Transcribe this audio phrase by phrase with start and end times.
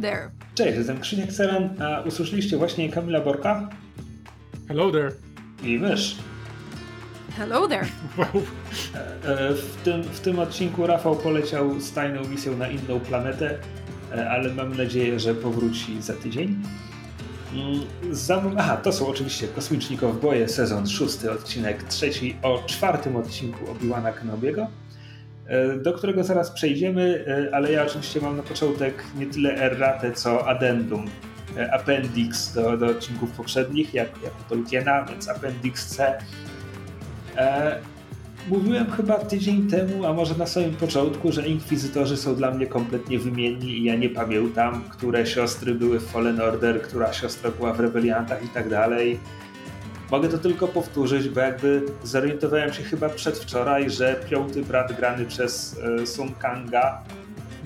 [0.00, 0.30] There.
[0.54, 3.68] Cześć, jestem Krzysiek Seran, a usłyszeliście właśnie Kamila Borka
[4.68, 5.12] Hello there.
[5.62, 6.16] i mysz.
[7.36, 7.86] Hello there.
[8.18, 8.26] Wow.
[9.24, 13.58] E, W tym, w tym odcinku Rafał poleciał z tajną misją na inną planetę,
[14.16, 16.62] e, ale mam nadzieję, że powróci za tydzień.
[17.54, 17.80] Mm,
[18.14, 24.12] Za, aha, to są oczywiście Kosmiczni Kowboje, sezon szósty, odcinek trzeci o czwartym odcinku Obi-Wana
[24.12, 24.66] Kenobiego, e,
[25.82, 30.48] do którego zaraz przejdziemy, e, ale ja oczywiście mam na początek nie tyle erratę, co
[30.48, 31.06] addendum,
[31.56, 36.18] e, appendix do, do odcinków poprzednich, jak, jak u Tolkiena, więc appendix C.
[37.36, 37.80] E,
[38.48, 43.18] Mówiłem chyba tydzień temu, a może na samym początku, że inkwizytorzy są dla mnie kompletnie
[43.18, 47.80] wymienni i ja nie pamiętam, które siostry były w Fallen Order, która siostra była w
[47.80, 49.20] Rebeliantach i tak dalej.
[50.10, 55.80] Mogę to tylko powtórzyć, bo jakby zorientowałem się chyba przedwczoraj, że piąty brat grany przez
[56.02, 57.04] e, Sun Kanga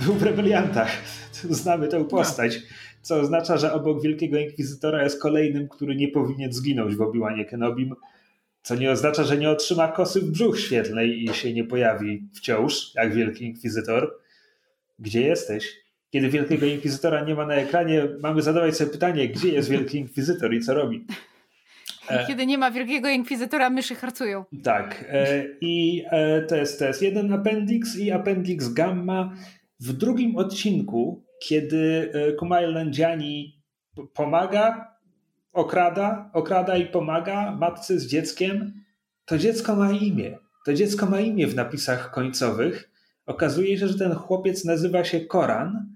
[0.04, 0.90] był w Rebeliantach.
[1.50, 2.58] Znamy tę postać,
[3.02, 7.94] co oznacza, że obok Wielkiego Inkwizytora jest kolejnym, który nie powinien zginąć w Obi-Wanie Kenobim.
[8.62, 12.94] Co nie oznacza, że nie otrzyma kosy w brzuch świetlnej i się nie pojawi wciąż,
[12.94, 14.18] jak Wielki Inkwizytor.
[14.98, 15.84] Gdzie jesteś?
[16.10, 20.54] Kiedy Wielkiego Inkwizytora nie ma na ekranie, mamy zadawać sobie pytanie, gdzie jest Wielki Inkwizytor
[20.54, 21.06] i co robi?
[22.08, 22.26] E.
[22.26, 24.44] Kiedy nie ma wielkiego inkwizytora, myszy harcują.
[24.62, 25.04] Tak.
[25.08, 29.32] E, I e, to jest, to jest jeden appendix i appendix gamma.
[29.80, 33.62] W drugim odcinku, kiedy Kumail Nanjiani
[33.96, 34.94] p- pomaga,
[35.52, 38.84] okrada, okrada i pomaga matce z dzieckiem,
[39.24, 40.38] to dziecko ma imię.
[40.66, 42.90] To dziecko ma imię w napisach końcowych.
[43.26, 45.94] Okazuje się, że ten chłopiec nazywa się Koran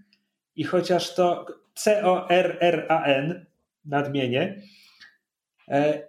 [0.56, 3.46] i chociaż to C-O-R-R-A-N,
[3.84, 4.62] nadmienię,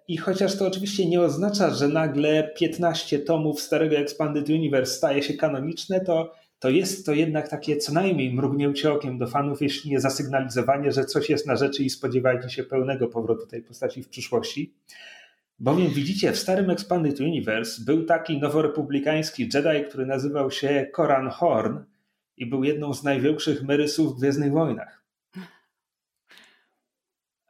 [0.08, 5.34] I chociaż to oczywiście nie oznacza, że nagle 15 tomów starego Expanded Universe staje się
[5.34, 10.00] kanoniczne, to, to jest to jednak takie co najmniej mrugnięcie okiem do fanów, jeśli nie
[10.00, 14.74] zasygnalizowanie, że coś jest na rzeczy i spodziewajcie się pełnego powrotu tej postaci w przyszłości.
[15.60, 21.78] Bowiem widzicie, w starym Expanded Universe był taki noworepublikański Jedi, który nazywał się Koran Horn
[22.38, 24.99] i był jedną z największych merysów w Gwiezdnych Wojnach.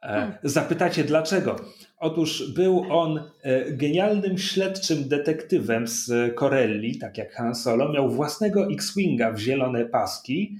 [0.02, 1.56] E, Zapytacie dlaczego?
[1.98, 7.92] Otóż był on e, genialnym śledczym detektywem z Corelli, tak jak Han Solo.
[7.92, 10.58] Miał własnego X-Winga w zielone paski,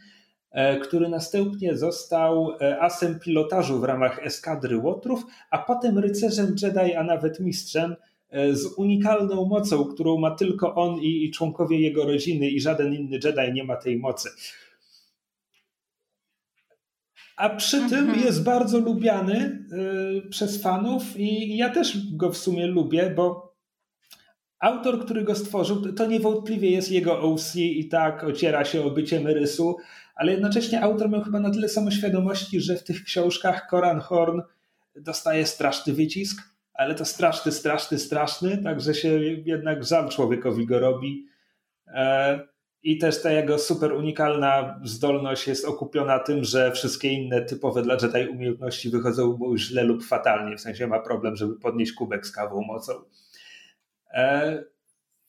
[0.51, 7.05] e, który następnie został asem pilotażu w ramach eskadry Łotrów, a potem rycerzem Jedi, a
[7.05, 7.97] nawet mistrzem
[8.53, 13.19] z unikalną mocą, którą ma tylko on i, i członkowie jego rodziny i żaden inny
[13.25, 14.29] Jedi nie ma tej mocy.
[17.41, 18.21] A przy tym Mhm.
[18.21, 19.67] jest bardzo lubiany
[20.27, 23.55] y, przez fanów i ja też go w sumie lubię, bo
[24.59, 29.21] autor, który go stworzył, to niewątpliwie jest jego OC i tak ociera się o bycie
[29.21, 29.77] Merysu,
[30.15, 34.41] ale jednocześnie autor miał chyba na tyle samoświadomości, że w tych książkach Koran Horn
[34.97, 36.43] dostaje straszny wycisk,
[36.75, 39.09] ale to straszny, straszny, straszny, także się
[39.45, 41.27] jednak żal człowiekowi go robi.
[41.87, 42.50] E,
[42.83, 47.97] i też ta jego super unikalna zdolność jest okupiona tym, że wszystkie inne typowe dla
[48.03, 50.57] Jedi umiejętności wychodzą mu źle lub fatalnie.
[50.57, 52.93] W sensie ma problem, żeby podnieść kubek z kawą mocą.
[54.15, 54.65] E,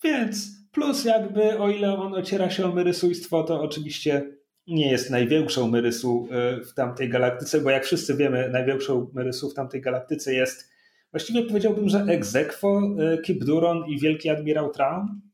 [0.03, 4.31] więc plus jakby o ile on ociera się o myrysuństwo, to oczywiście
[4.67, 9.53] nie jest największą myrysu e, w tamtej galaktyce, bo jak wszyscy wiemy, największą myrysu w
[9.53, 10.71] tamtej galaktyce jest
[11.11, 15.30] właściwie powiedziałbym, że Exequo, e, Kip Duron i Wielki Admirał Traum.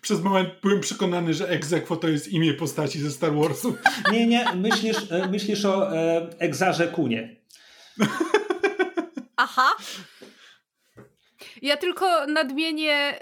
[0.00, 3.76] Przez moment byłem przekonany, że Exequo to jest imię postaci ze Star Warsu.
[4.12, 7.36] Nie, nie, myślisz, e, myślisz o e, Egzarze Kunie.
[9.36, 9.70] Aha.
[11.62, 13.18] Ja tylko nadmienię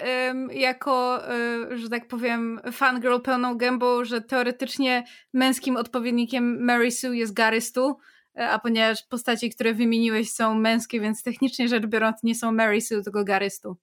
[0.53, 7.33] jako, e, że tak powiem, fangirl pełną gębą, że teoretycznie męskim odpowiednikiem Mary Sue jest
[7.35, 7.97] Gary Stu,
[8.39, 12.81] e, a ponieważ postaci, które wymieniłeś są męskie, więc technicznie rzecz biorąc nie są Mary
[12.81, 13.77] Sue, tylko Gary Stu.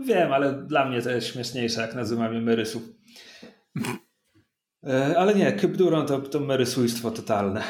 [0.00, 2.82] Wiem, ale dla mnie to jest śmieszniejsze, jak nazywam je Merysu.
[4.86, 7.62] E, ale nie, Kip to, to merysujstwo totalne.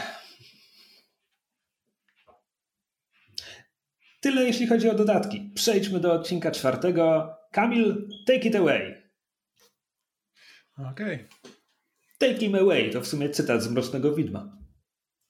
[4.21, 5.53] Tyle jeśli chodzi o dodatki.
[5.55, 7.35] Przejdźmy do odcinka czwartego.
[7.53, 9.11] Kamil, take it away.
[10.91, 11.29] Okej.
[12.19, 14.59] Take him away to w sumie cytat z Mrocznego Widma.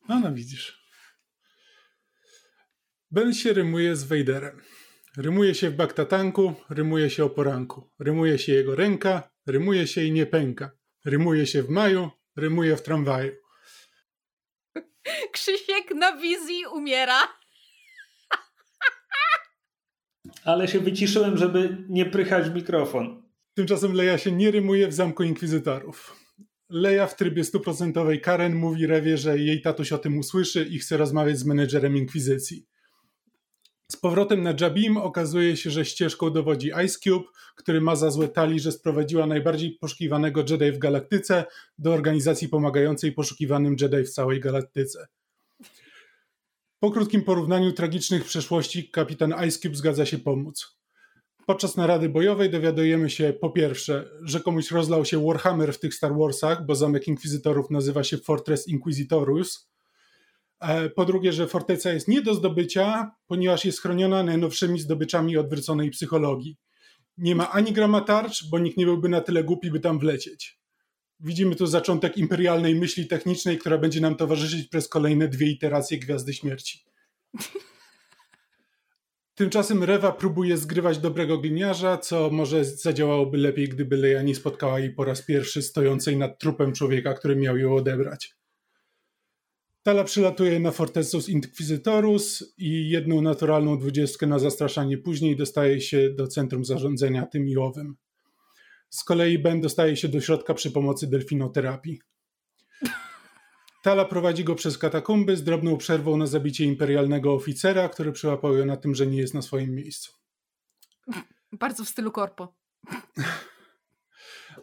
[0.09, 0.81] No, no widzisz.
[3.11, 4.61] Ben się rymuje z Vaderem.
[5.17, 7.91] Rymuje się w baktatanku, rymuje się o poranku.
[7.99, 10.71] Rymuje się jego ręka, rymuje się i nie pęka.
[11.05, 13.33] Rymuje się w maju, rymuje w tramwaju.
[15.33, 17.19] Krzysiek na wizji umiera.
[20.45, 23.23] Ale się wyciszyłem, żeby nie prychać w mikrofon.
[23.55, 26.17] Tymczasem Leia się nie rymuje w Zamku Inkwizytorów.
[26.69, 30.97] Leia w trybie stuprocentowej Karen mówi Rewie, że jej tatuś o tym usłyszy i chce
[30.97, 32.67] rozmawiać z menedżerem Inkwizycji.
[33.93, 38.29] Z powrotem na Jabim okazuje się, że ścieżką dowodzi Ice Cube, który ma za złe
[38.29, 41.45] tali, że sprowadziła najbardziej poszukiwanego Jedi w galaktyce
[41.79, 45.07] do organizacji pomagającej poszukiwanym Jedi w całej galaktyce.
[46.81, 50.79] Po krótkim porównaniu tragicznych przeszłości kapitan Ice Cube zgadza się pomóc.
[51.47, 56.13] Podczas narady bojowej dowiadujemy się po pierwsze, że komuś rozlał się Warhammer w tych Star
[56.19, 59.70] Warsach, bo zamek inkwizytorów nazywa się Fortress Inquisitorus.
[60.61, 65.91] E, po drugie, że forteca jest nie do zdobycia, ponieważ jest chroniona najnowszymi zdobyczami odwróconej
[65.91, 66.57] psychologii.
[67.19, 70.61] Nie ma ani grama tarcz, bo nikt nie byłby na tyle głupi, by tam wlecieć.
[71.21, 76.35] Widzimy tu zaczątek imperialnej myśli technicznej, która będzie nam towarzyszyć przez kolejne dwie iteracje Gwiazdy
[76.35, 76.85] Śmierci.
[79.35, 84.95] Tymczasem Rewa próbuje zgrywać dobrego gliniarza, co może zadziałałoby lepiej, gdyby Leia nie spotkała jej
[84.95, 88.40] po raz pierwszy stojącej nad trupem człowieka, który miał ją odebrać.
[89.83, 96.27] Tala przylatuje na Fortesus Inquisitorus i jedną naturalną dwudziestkę na zastraszanie później dostaje się do
[96.27, 97.97] centrum zarządzania tym i owym.
[98.91, 102.01] Z kolei Ben dostaje się do środka przy pomocy delfinoterapii.
[103.83, 108.67] Tala prowadzi go przez katakumby z drobną przerwą na zabicie imperialnego oficera, który przyłapał ją
[108.67, 110.13] na tym, że nie jest na swoim miejscu.
[111.53, 112.55] Bardzo w stylu korpo.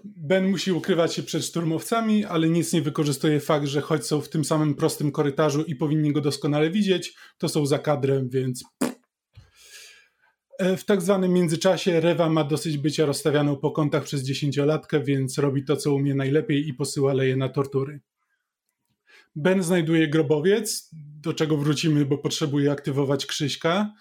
[0.04, 4.30] Ben musi ukrywać się przed szturmowcami, ale nic nie wykorzystuje fakt, że choć są w
[4.30, 8.64] tym samym prostym korytarzu i powinni go doskonale widzieć, to są za kadrem, więc.
[10.60, 15.38] E, w tak zwanym międzyczasie Rewa ma dosyć bycia rozstawianą po kątach przez dziesięciolatkę, więc
[15.38, 18.00] robi to, co umie najlepiej i posyła Leje na tortury.
[19.36, 20.90] Ben znajduje grobowiec,
[21.22, 23.94] do czego wrócimy, bo potrzebuje aktywować Krzyśka.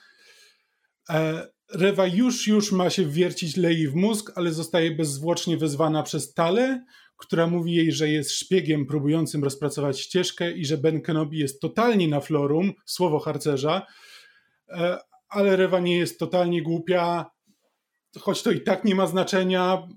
[1.10, 6.34] E, Rewa już, już ma się wiercić Lei w mózg, ale zostaje bezzwłocznie wezwana przez
[6.34, 6.84] Tale,
[7.16, 12.08] która mówi jej, że jest szpiegiem próbującym rozpracować ścieżkę i że Ben Kenobi jest totalnie
[12.08, 13.86] na florum, słowo harcerza,
[14.68, 14.98] e,
[15.28, 17.26] ale Rewa nie jest totalnie głupia,
[18.18, 19.88] choć to i tak nie ma znaczenia.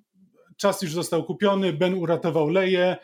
[0.57, 2.98] Czas już został kupiony, Ben uratował Leję,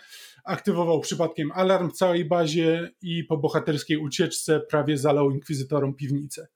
[0.46, 6.48] aktywował przypadkiem alarm w całej bazie i po bohaterskiej ucieczce prawie zalał inkwizytorom piwnicę.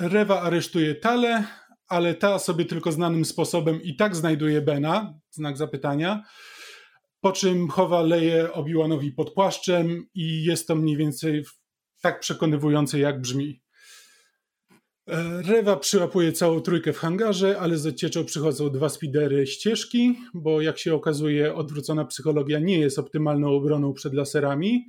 [0.00, 1.44] Rewa aresztuje Tale,
[1.88, 6.24] ale ta sobie tylko znanym sposobem i tak znajduje Bena, znak zapytania,
[7.20, 11.44] po czym chowa leje Obi-Wanowi pod płaszczem i jest to mniej więcej
[12.02, 13.62] tak przekonywujące, jak brzmi.
[15.08, 20.60] E, Rewa przyłapuje całą trójkę w hangarze, ale z odcieczą przychodzą dwa spidery ścieżki, bo
[20.60, 24.86] jak się okazuje, odwrócona psychologia nie jest optymalną obroną przed laserami.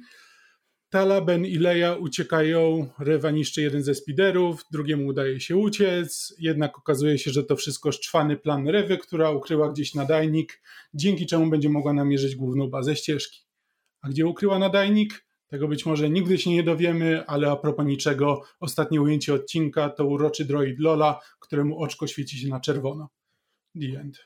[0.89, 6.77] Tala, Ben i Leia uciekają, Rewa niszczy jeden ze spiderów, drugiemu udaje się uciec, jednak
[6.77, 10.61] okazuje się, że to wszystko szczwany plan Rewy, która ukryła gdzieś nadajnik,
[10.93, 13.39] dzięki czemu będzie mogła namierzyć główną bazę ścieżki.
[14.01, 15.25] A gdzie ukryła nadajnik?
[15.47, 20.05] Tego być może nigdy się nie dowiemy, ale a propos niczego, ostatnie ujęcie odcinka to
[20.05, 23.09] uroczy droid Lola, któremu oczko świeci się na czerwono.
[23.81, 24.25] The end.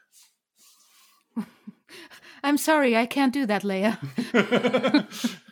[2.43, 3.97] I'm sorry, I can't do that, Leia.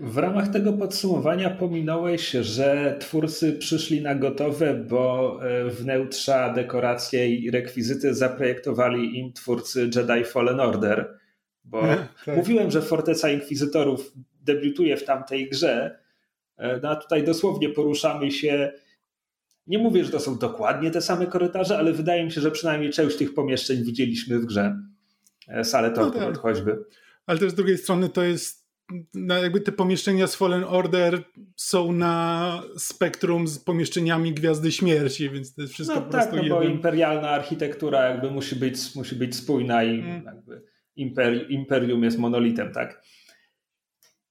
[0.00, 7.50] W ramach tego podsumowania pominąłeś, że twórcy przyszli na gotowe, bo e, wnętrza, dekoracje i
[7.50, 11.18] rekwizyty zaprojektowali im twórcy Jedi Fallen Order.
[11.64, 11.82] Bo
[12.24, 12.36] tak.
[12.36, 15.98] mówiłem, że Forteca Inkwizytorów debiutuje w tamtej grze,
[16.56, 18.72] e, no a tutaj dosłownie poruszamy się.
[19.66, 22.90] Nie mówię, że to są dokładnie te same korytarze, ale wydaje mi się, że przynajmniej
[22.90, 24.76] część tych pomieszczeń widzieliśmy w grze.
[25.48, 26.38] E, salę tortur no tak.
[26.38, 26.84] choćby.
[27.26, 28.59] Ale też z drugiej strony to jest
[29.14, 31.22] na jakby te pomieszczenia z Fallen Order
[31.56, 36.48] są na spektrum z pomieszczeniami Gwiazdy Śmierci, więc to jest wszystko no, po tak, prostu
[36.48, 40.24] no bo imperialna architektura jakby musi być, musi być spójna i hmm.
[40.24, 40.62] jakby
[40.96, 43.02] imperium, imperium jest monolitem, tak?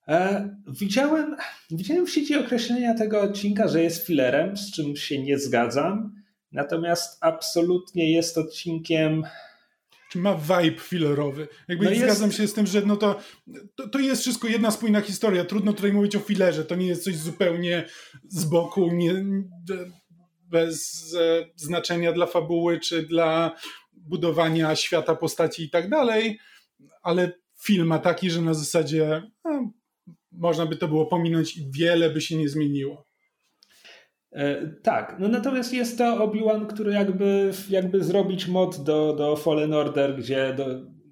[0.08, 1.36] E, widziałem,
[1.72, 6.16] widziałem w sieci określenia tego odcinka, że jest filerem, z czym się nie zgadzam,
[6.52, 9.24] natomiast absolutnie jest odcinkiem
[10.10, 11.48] czy ma vibe filerowy.
[11.68, 12.38] Jakby no zgadzam jest...
[12.38, 13.20] się z tym, że no to,
[13.76, 15.46] to, to, jest wszystko jedna spójna historia.
[15.46, 16.66] Trudno tutaj mówić o filerze.
[16.66, 17.86] To nie jest coś zupełnie
[18.28, 19.26] z boku, nie,
[20.50, 23.56] bez e, znaczenia dla fabuły, czy dla
[23.94, 26.40] budowania świata, postaci i tak dalej,
[27.02, 27.32] ale
[27.64, 29.72] film ma taki, że na zasadzie no,
[30.32, 33.09] można by to było pominąć i wiele by się nie zmieniło.
[34.32, 39.74] E, tak, no natomiast jest to Obi-Wan, który jakby, jakby zrobić mod do, do Fallen
[39.74, 40.66] Order, gdzie do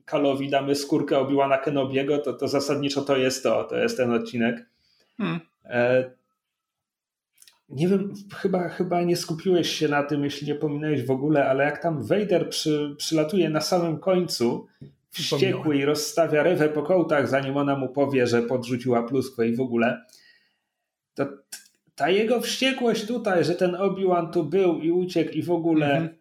[0.06, 4.70] Kalowi damy skórkę Obi-Wana Kenobiego, to, to zasadniczo to jest to, to jest ten odcinek.
[5.18, 5.40] Hmm.
[5.66, 6.12] E,
[7.70, 11.64] nie wiem, chyba, chyba nie skupiłeś się na tym, jeśli nie pominąłeś w ogóle, ale
[11.64, 14.68] jak tam Vader przy, przylatuje na samym końcu
[15.10, 19.62] wściekły i rozstawia rewę po kołtach, zanim ona mu powie, że podrzuciła pluskwę i w
[19.62, 20.06] ogóle,
[21.14, 21.28] to
[21.98, 26.18] ta jego wściekłość tutaj, że ten Obi-Wan tu był i uciekł i w ogóle, mhm.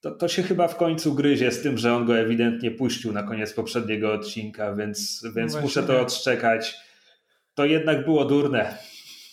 [0.00, 3.22] to, to się chyba w końcu gryzie z tym, że on go ewidentnie puścił na
[3.22, 6.74] koniec poprzedniego odcinka, więc, więc no muszę to odszczekać.
[7.54, 8.74] To jednak było durne.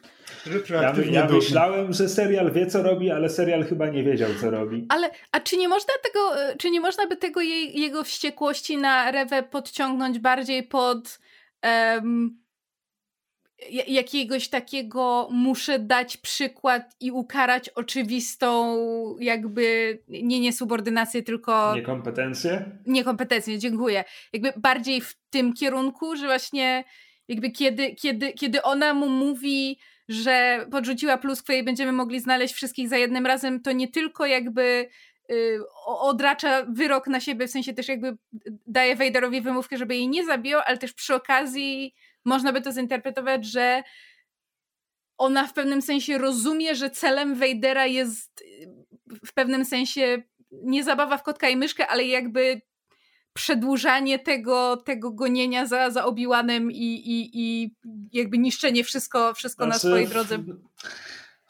[0.71, 4.87] Ja, ja myślałem, że serial wie, co robi, ale serial chyba nie wiedział, co robi.
[4.89, 9.11] Ale, a czy nie można tego, czy nie można by tego jej, jego wściekłości na
[9.11, 11.19] Rewę podciągnąć bardziej pod
[11.63, 12.39] um,
[13.87, 18.77] jakiegoś takiego muszę dać przykład i ukarać oczywistą
[19.21, 21.75] jakby nie niesubordynację, tylko...
[21.75, 22.71] Niekompetencję?
[22.87, 24.05] Niekompetencję, dziękuję.
[24.33, 26.85] Jakby bardziej w tym kierunku, że właśnie
[27.29, 32.89] jakby kiedy, kiedy, kiedy ona mu mówi, że podrzuciła pluskwę i będziemy mogli znaleźć wszystkich
[32.89, 34.89] za jednym razem, to nie tylko jakby
[35.31, 38.17] y, odracza wyrok na siebie, w sensie też jakby
[38.67, 43.47] daje Wejderowi wymówkę, żeby jej nie zabijał, ale też przy okazji można by to zinterpretować,
[43.47, 43.83] że
[45.19, 48.69] ona w pewnym sensie rozumie, że celem Wejdera jest y,
[49.27, 52.61] w pewnym sensie nie zabawa w kotka i myszkę, ale jakby
[53.33, 57.75] przedłużanie tego, tego gonienia za, za Obi-Wanem i, i, i
[58.13, 60.39] jakby niszczenie wszystko, wszystko znaczy, na swojej drodze.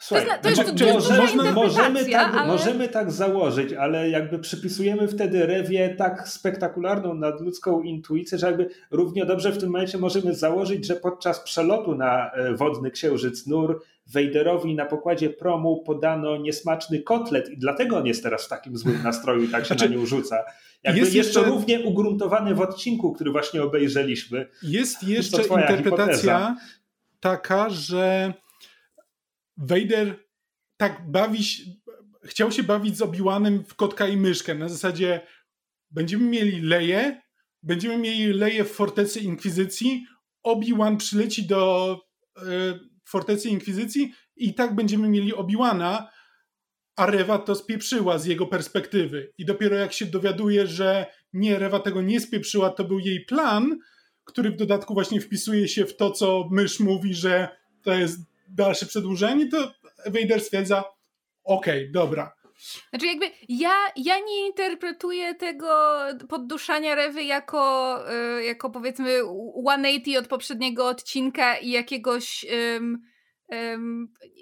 [0.01, 1.09] Słuchaj, to, jest, to, jest,
[1.53, 2.47] możemy, tak, ale...
[2.47, 9.25] możemy tak założyć, ale jakby przypisujemy wtedy Rewie tak spektakularną nadludzką intuicję, że jakby równie
[9.25, 14.75] dobrze w tym momencie możemy założyć, że podczas przelotu na e, wodny księżyc Nur Wejderowi
[14.75, 19.43] na pokładzie promu podano niesmaczny kotlet i dlatego on jest teraz w takim złym nastroju
[19.43, 20.43] i tak się znaczy, na nią rzuca.
[20.83, 24.47] Jakby jest jeszcze równie ugruntowany w odcinku, który właśnie obejrzeliśmy.
[24.63, 26.55] Jest jeszcze interpretacja hipoteza.
[27.19, 28.33] taka, że
[29.59, 30.25] Vader
[30.77, 31.63] tak bawi się,
[32.23, 34.55] chciał się bawić z Obi-Wanem w kotka i myszkę.
[34.55, 35.21] Na zasadzie
[35.91, 37.21] będziemy mieli Leję,
[37.63, 40.05] będziemy mieli Leję w Fortecy Inkwizycji,
[40.43, 41.95] Obi-Wan przyleci do
[42.37, 42.41] y,
[43.09, 46.07] Fortecy Inkwizycji i tak będziemy mieli Obi-Wana,
[46.95, 49.33] a Rewa to spieprzyła z jego perspektywy.
[49.37, 53.79] I dopiero jak się dowiaduje, że nie, Rewa tego nie spieprzyła, to był jej plan,
[54.23, 57.49] który w dodatku właśnie wpisuje się w to, co mysz mówi, że
[57.83, 59.73] to jest dalsze przedłużenie, to
[60.05, 60.83] Vader stwierdza,
[61.43, 62.39] okej, okay, dobra.
[62.89, 65.97] Znaczy jakby ja, ja nie interpretuję tego
[66.29, 67.99] podduszania Rewy jako,
[68.39, 69.19] y, jako powiedzmy
[69.61, 72.45] 180 od poprzedniego odcinka i jakiegoś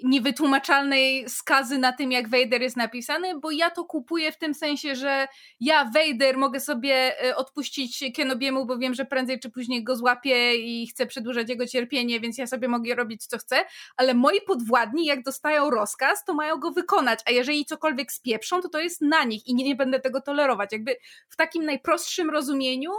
[0.04, 4.94] niewytłumaczalnej skazy na tym, jak Vader jest napisany, bo ja to kupuję w tym sensie,
[4.94, 5.28] że
[5.60, 10.56] ja, Vader, mogę sobie e, odpuścić Kenobiemu, bo wiem, że prędzej czy później go złapię
[10.56, 13.64] i chcę przedłużać jego cierpienie, więc ja sobie mogę robić co chcę,
[13.96, 18.68] ale moi podwładni, jak dostają rozkaz, to mają go wykonać, a jeżeli cokolwiek spieprzą, to
[18.68, 20.72] to jest na nich i nie, nie będę tego tolerować.
[20.72, 20.96] Jakby
[21.28, 22.90] w takim najprostszym rozumieniu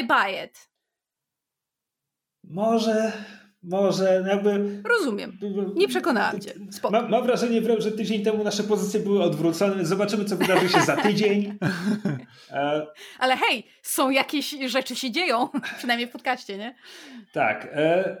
[0.00, 0.68] I buy it.
[2.44, 3.12] Może
[3.62, 4.82] może jakby.
[4.98, 5.38] Rozumiem.
[5.76, 6.54] Nie przekonałam cię.
[6.90, 9.86] Mam, mam wrażenie, że tydzień temu nasze pozycje były odwrócone.
[9.86, 11.48] Zobaczymy, co wydarzy się za tydzień.
[12.50, 12.86] E,
[13.18, 15.48] Ale hej, są jakieś rzeczy się dzieją,
[15.78, 16.74] przynajmniej w podcaście, nie?
[17.32, 17.68] Tak.
[17.72, 18.16] E,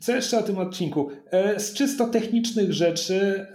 [0.00, 1.10] co jeszcze o tym odcinku?
[1.30, 3.46] E, z czysto technicznych rzeczy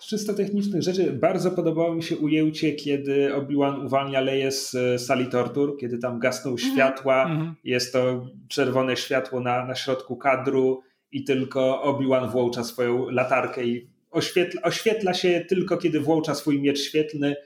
[0.00, 4.98] z czysto technicznych rzeczy bardzo podobało mi się ujęcie, kiedy Obi-Wan uwalnia Leję z e,
[4.98, 6.72] sali tortur, kiedy tam gasną mhm.
[6.72, 13.10] światła, mm jest to czerwone światło na, na środku kadru i tylko Obi-Wan włącza swoją
[13.10, 17.36] latarkę i oświetla, oświetla się tylko, kiedy włącza swój miecz świetlny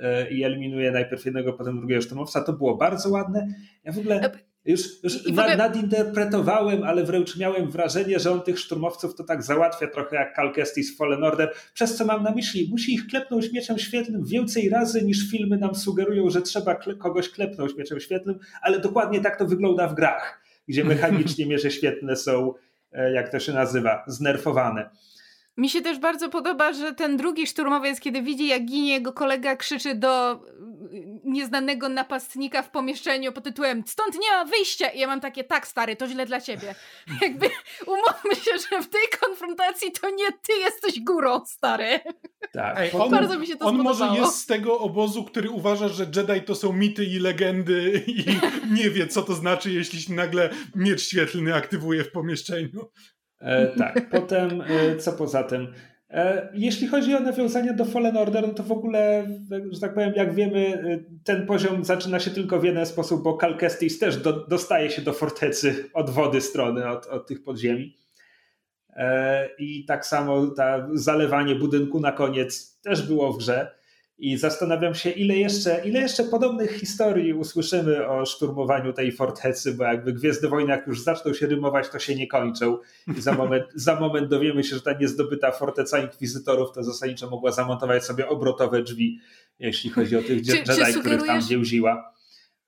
[0.00, 2.40] e, i eliminuje najpierw jednego, potem drugiego szturmowca.
[2.40, 3.48] To było bardzo ładne.
[3.84, 4.30] Ja w ogóle
[4.70, 5.56] już, już ogóle...
[5.56, 10.52] nadinterpretowałem, ale wręcz miałem wrażenie, że on tych szturmowców to tak załatwia trochę jak Cal
[10.52, 15.02] Kestis Fallen Order, przez co mam na myśli, musi ich klepnąć mieczem świetlnym więcej razy
[15.02, 19.46] niż filmy nam sugerują, że trzeba kle kogoś klepnąć mieczem świetlnym, ale dokładnie tak to
[19.46, 22.54] wygląda w grach, gdzie mechanicznie miecze świetlne są,
[22.92, 24.90] e, jak to się nazywa, znerfowane.
[25.56, 29.56] Mi się też bardzo podoba, że ten drugi szturmowiec, kiedy widzi, jak ginie jego kolega,
[29.56, 30.40] krzyczy do
[31.24, 34.88] nieznanego napastnika w pomieszczeniu pod tytułem Stąd nie ma wyjścia!
[34.88, 36.74] I ja mam takie, tak stary, to źle dla ciebie.
[37.22, 37.46] Jakby
[37.86, 42.00] umówmy się, że w tej konfrontacji to nie ty jesteś górą, stary.
[42.52, 42.78] Tak.
[42.78, 44.10] Ej, on, bardzo mi się to On spodobało.
[44.10, 48.24] może jest z tego obozu, który uważa, że Jedi to są mity i legendy i
[48.78, 52.90] nie wie, co to znaczy, jeśli się nagle miecz świetlny aktywuje w pomieszczeniu.
[53.40, 55.72] E, tak, potem e, co poza tym?
[56.10, 59.26] E, jeśli chodzi o nawiązania do Fallen Order, no to w ogóle,
[59.70, 60.82] że tak powiem, jak wiemy,
[61.24, 65.02] ten poziom zaczyna się tylko w jeden sposób, bo Cal Kestis też do, dostaje się
[65.02, 67.96] do fortecy od wody strony, od, od tych podziemi.
[69.58, 73.79] I tak samo ta zalewanie budynku na koniec też było w grze.
[74.20, 79.84] I zastanawiam się, ile jeszcze, ile jeszcze podobnych historii usłyszymy o szturmowaniu tej fortecy, bo
[79.84, 82.78] jakby Gwiezdne Wojny, jak już zaczną się rymować, to się nie kończą.
[83.16, 87.52] I za moment, za moment dowiemy się, że ta niezdobyta forteca inkwizytorów to zasadniczo mogła
[87.52, 89.20] zamontować sobie obrotowe drzwi,
[89.58, 92.14] jeśli chodzi o tych czy, Jedi, czy których tam dziełziła.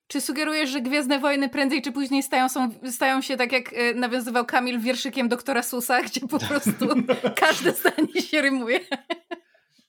[0.07, 3.95] Czy sugerujesz, że Gwiezdne Wojny prędzej czy później stają, są, stają się tak, jak e,
[3.95, 6.87] nawiązywał Kamil wierszykiem doktora Susa, gdzie po prostu
[7.37, 8.81] każde zdanie się rymuje?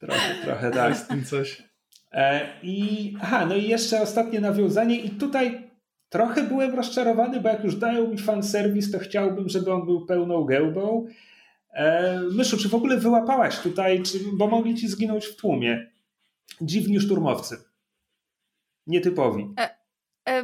[0.06, 0.90] Trochę, trochę tak.
[0.90, 1.64] Jest tym coś.
[2.12, 5.72] E, I, aha, no i jeszcze ostatnie nawiązanie i tutaj
[6.10, 10.44] trochę byłem rozczarowany, bo jak już dają mi fanserwis, to chciałbym, żeby on był pełną
[10.44, 11.08] gębą.
[11.74, 15.92] E, Myszu, czy w ogóle wyłapałaś tutaj, czy, bo mogli ci zginąć w tłumie?
[16.62, 17.58] Dziwni szturmowcy.
[18.88, 19.54] Nietypowi.
[19.60, 19.70] E,
[20.26, 20.44] e,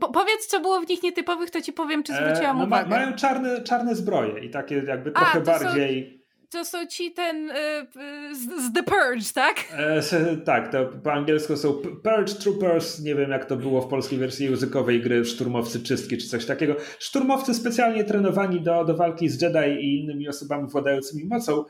[0.00, 2.90] po, powiedz, co było w nich nietypowych, to ci powiem, czy zwróciłam e, no, uwagę.
[2.90, 6.10] mają czarne, czarne zbroje i takie jakby trochę A, bardziej...
[6.10, 6.15] Są
[6.56, 7.54] to są ci ten y,
[8.34, 9.64] z, z, The Purge, tak?
[9.72, 11.72] E, tak, to po angielsku są
[12.02, 16.28] Purge Troopers, nie wiem jak to było w polskiej wersji językowej gry, szturmowcy czystki czy
[16.28, 16.76] coś takiego.
[16.98, 21.64] Szturmowcy specjalnie trenowani do, do walki z Jedi i innymi osobami władającymi mocą.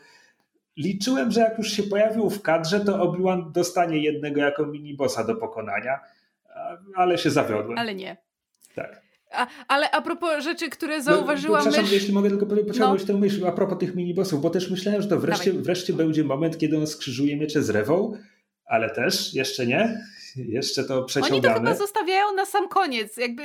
[0.76, 5.37] Liczyłem, że jak już się pojawił w kadrze, to Obi-Wan dostanie jednego jako mini-bossa do
[5.37, 6.00] pokonania,
[6.95, 7.78] ale się zawiodłem.
[7.78, 8.16] Ale nie.
[8.75, 9.06] Tak.
[9.33, 11.64] A, ale a propos rzeczy, które zauważyłam...
[11.64, 13.06] No, przepraszam, jeśli mogę tylko pociągnąć no.
[13.06, 16.59] tę myśl a propos tych minibossów, bo też myślałem, że to wreszcie, wreszcie będzie moment,
[16.59, 18.18] kiedy on skrzyżuje miecze z rewą,
[18.64, 20.00] ale też jeszcze nie.
[20.37, 21.49] Jeszcze to przeciągamy.
[21.49, 23.16] Oni to chyba zostawiają na sam koniec.
[23.16, 23.42] Jakby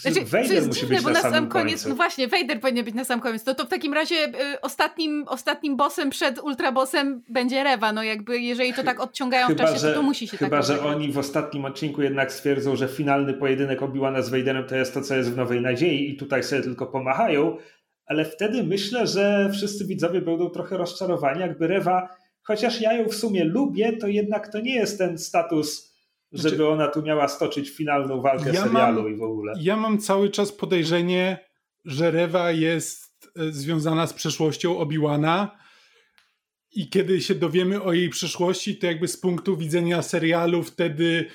[0.00, 1.88] znaczy, Vader musi dziwne, być bo na, na sam koniec, końcu.
[1.88, 3.46] no właśnie, Vader powinien być na sam koniec.
[3.46, 7.92] No to w takim razie y, ostatnim, ostatnim bossem przed ultrabossem będzie Rewa.
[7.92, 10.50] No jakby jeżeli to tak odciągają chyba, w czasie, że, to, to musi się chyba,
[10.50, 14.64] tak Chyba, że oni w ostatnim odcinku jednak stwierdzą, że finalny pojedynek Obi-Wana z Vaderem
[14.66, 17.56] to jest to, co jest w Nowej Nadziei i tutaj sobie tylko pomachają,
[18.06, 22.08] ale wtedy myślę, że wszyscy widzowie będą trochę rozczarowani, jakby Rewa,
[22.42, 25.93] chociaż ja ją w sumie lubię, to jednak to nie jest ten status
[26.34, 29.52] żeby znaczy, ona tu miała stoczyć finalną walkę ja serialu mam, i w ogóle.
[29.60, 31.38] Ja mam cały czas podejrzenie,
[31.84, 35.48] że Rewa jest e, związana z przeszłością Obi-Wana
[36.72, 41.26] i kiedy się dowiemy o jej przyszłości, to jakby z punktu widzenia serialu wtedy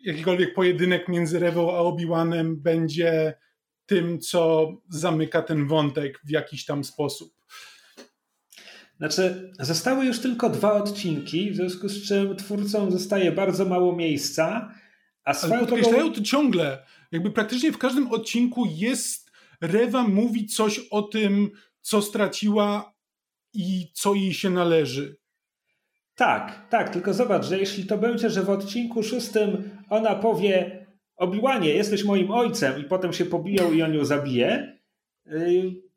[0.00, 3.34] jakikolwiek pojedynek między Rewą a Obi-Wanem będzie
[3.86, 7.34] tym, co zamyka ten wątek w jakiś tam sposób.
[9.02, 14.74] Znaczy, zostały już tylko dwa odcinki, w związku z czym twórcom zostaje bardzo mało miejsca.
[15.24, 16.14] A swoją Ale podkreślają drogą...
[16.14, 16.86] to ciągle.
[17.12, 22.94] Jakby praktycznie w każdym odcinku jest Rewa mówi coś o tym, co straciła
[23.54, 25.16] i co jej się należy.
[26.14, 30.86] Tak, tak, tylko zobacz, że jeśli to będzie, że w odcinku szóstym ona powie
[31.16, 34.78] Obiłanie, jesteś moim ojcem i potem się pobiją i on ją zabije,
[35.26, 35.91] yy,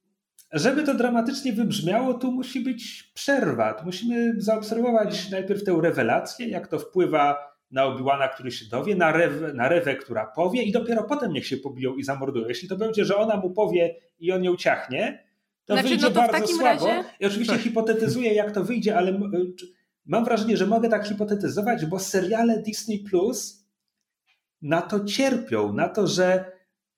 [0.56, 3.74] żeby to dramatycznie wybrzmiało, tu musi być przerwa.
[3.74, 9.12] Tu musimy zaobserwować najpierw tę rewelację, jak to wpływa na Obiłana, który się dowie, na,
[9.12, 12.48] rew, na Rewę, która powie i dopiero potem niech się pobiją i zamordują.
[12.48, 15.26] Jeśli to będzie, że ona mu powie i on ją ciachnie,
[15.66, 16.86] to znaczy, wyjdzie no to bardzo słabo.
[16.86, 17.04] Razie...
[17.20, 17.62] I oczywiście tak.
[17.62, 19.20] hipotetyzuję, jak to wyjdzie, ale
[20.06, 23.66] mam wrażenie, że mogę tak hipotetyzować, bo seriale Disney Plus
[24.62, 26.55] na to cierpią, na to, że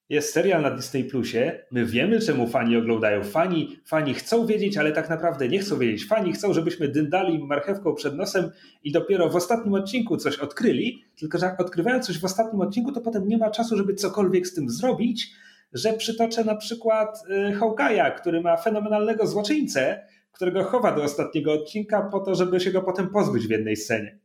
[0.10, 1.64] jest serial na Disney Plusie.
[1.72, 3.24] My wiemy, czemu fani oglądają.
[3.24, 6.08] Fani, fani chcą wiedzieć, ale tak naprawdę nie chcą wiedzieć.
[6.08, 8.52] Fani chcą, żebyśmy dyndali marchewką przed nosem
[8.84, 11.04] i dopiero w ostatnim odcinku coś odkryli.
[11.20, 14.54] Tylko, że odkrywają coś w ostatnim odcinku, to potem nie ma czasu, żeby cokolwiek z
[14.54, 15.32] tym zrobić.
[15.74, 22.02] Że przytoczę na przykład y, Hawkeye'a, który ma fenomenalnego złoczyńcę, którego chowa do ostatniego odcinka
[22.02, 24.20] po to, żeby się go potem pozbyć w jednej scenie.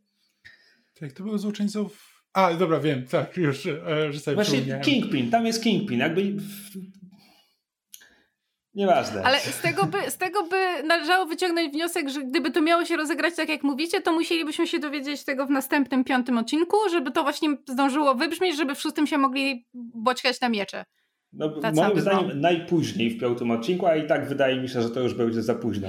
[1.01, 5.47] Tak, to był złoczyńców a, dobra, wiem, tak, już, e, że sobie Właśnie Kingpin, tam
[5.47, 6.37] jest Kingpin, jakby...
[8.75, 9.23] Nieważne.
[9.23, 12.97] Ale z tego, by, z tego by należało wyciągnąć wniosek, że gdyby to miało się
[12.97, 17.23] rozegrać tak, jak mówicie, to musielibyśmy się dowiedzieć tego w następnym, piątym odcinku, żeby to
[17.23, 20.85] właśnie zdążyło wybrzmieć, żeby w szóstym się mogli boćkać na miecze.
[21.33, 25.01] No, moim zdaniem najpóźniej w piątym odcinku, a i tak wydaje mi się, że to
[25.01, 25.89] już będzie za późno.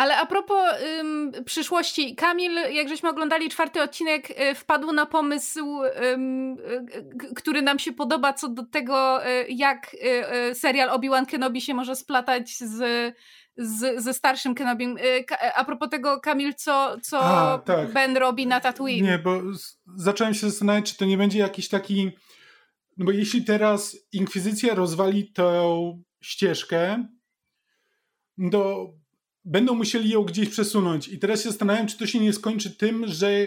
[0.00, 0.64] Ale a propos
[1.00, 5.82] ym, przyszłości, Kamil, jak żeśmy oglądali czwarty odcinek, y, wpadł na pomysł,
[6.12, 11.26] ym, y, który nam się podoba, co do tego, y, jak y, y, serial Obi-Wan
[11.26, 13.14] Kenobi się może splatać z,
[13.56, 14.98] z, ze starszym Kenobim.
[14.98, 17.92] Y, a propos tego, Kamil, co, co a, tak.
[17.92, 19.06] Ben robi na Tatooine?
[19.06, 19.40] Nie, bo
[19.96, 22.10] zacząłem się zastanawiać, czy to nie będzie jakiś taki...
[22.96, 25.62] No bo jeśli teraz Inkwizycja rozwali tę
[26.20, 27.06] ścieżkę,
[28.52, 28.92] to
[29.44, 31.08] będą musieli ją gdzieś przesunąć.
[31.08, 33.46] I teraz się zastanawiam, czy to się nie skończy tym, że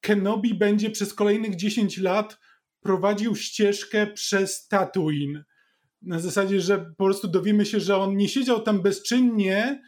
[0.00, 2.38] Kenobi będzie przez kolejnych 10 lat
[2.80, 5.44] prowadził ścieżkę przez Tatooine.
[6.02, 9.82] Na zasadzie, że po prostu dowiemy się, że on nie siedział tam bezczynnie,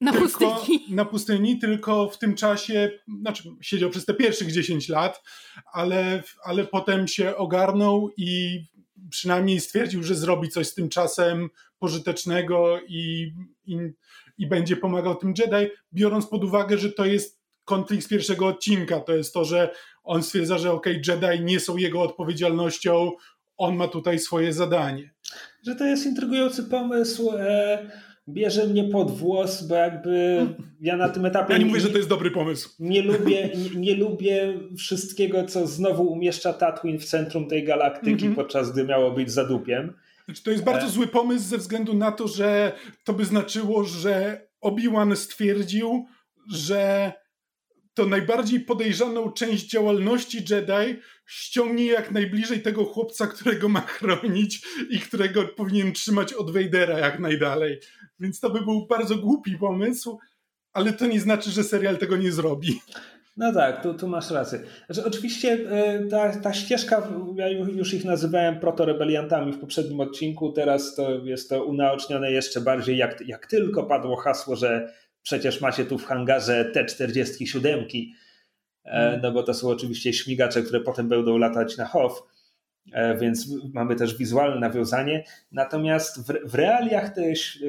[0.00, 0.84] Na tylko, pustyni.
[0.90, 2.90] Na pustyni, tylko w tym czasie,
[3.20, 5.22] znaczy siedział przez te pierwszych 10 lat,
[5.72, 8.60] ale, ale potem się ogarnął i
[9.10, 13.32] przynajmniej stwierdził, że zrobi coś z tym czasem pożytecznego i,
[13.66, 13.78] i,
[14.38, 19.00] i będzie pomagał tym Jedi, biorąc pod uwagę, że to jest konflikt z pierwszego odcinka.
[19.00, 19.70] To jest to, że
[20.04, 23.12] on stwierdza, że ok, Jedi nie są jego odpowiedzialnością,
[23.56, 25.10] on ma tutaj swoje zadanie.
[25.66, 27.30] Że to jest intrygujący pomysł.
[27.38, 27.78] E,
[28.28, 30.46] bierze mnie pod włos, bo jakby
[30.80, 31.52] ja na tym etapie.
[31.52, 32.70] Ja nie mówię, że to jest dobry pomysł.
[32.78, 38.32] Nie lubię, nie, nie lubię wszystkiego, co znowu umieszcza Tatooine w centrum tej galaktyki, mm
[38.32, 38.36] -hmm.
[38.36, 39.94] podczas gdy miało być zadupiem.
[40.24, 40.90] Znaczy, to jest bardzo e...
[40.90, 46.06] zły pomysł ze względu na to, że to by znaczyło, że Obi-Wan stwierdził,
[46.52, 47.12] że
[47.94, 55.00] to najbardziej podejrzaną część działalności Jedi ściągnie jak najbliżej tego chłopca, którego ma chronić i
[55.00, 57.80] którego powinien trzymać od Vadera jak najdalej.
[58.20, 60.18] Więc to by był bardzo głupi pomysł,
[60.72, 62.80] ale to nie znaczy, że serial tego nie zrobi.
[63.36, 64.58] No tak, tu, tu masz rację.
[64.86, 70.94] Znaczy, oczywiście e, ta, ta ścieżka, ja już ich nazywałem protorebeliantami w poprzednim odcinku, teraz
[70.94, 74.92] to jest to unaocznione jeszcze bardziej, jak, jak tylko padło hasło, że
[75.22, 77.84] przecież macie tu w hangarze T-47,
[78.84, 79.20] e, hmm.
[79.22, 82.22] no bo to są oczywiście śmigacze, które potem będą latać na HOF,
[82.92, 85.24] e, więc mamy też wizualne nawiązanie.
[85.52, 87.10] Natomiast w, w realiach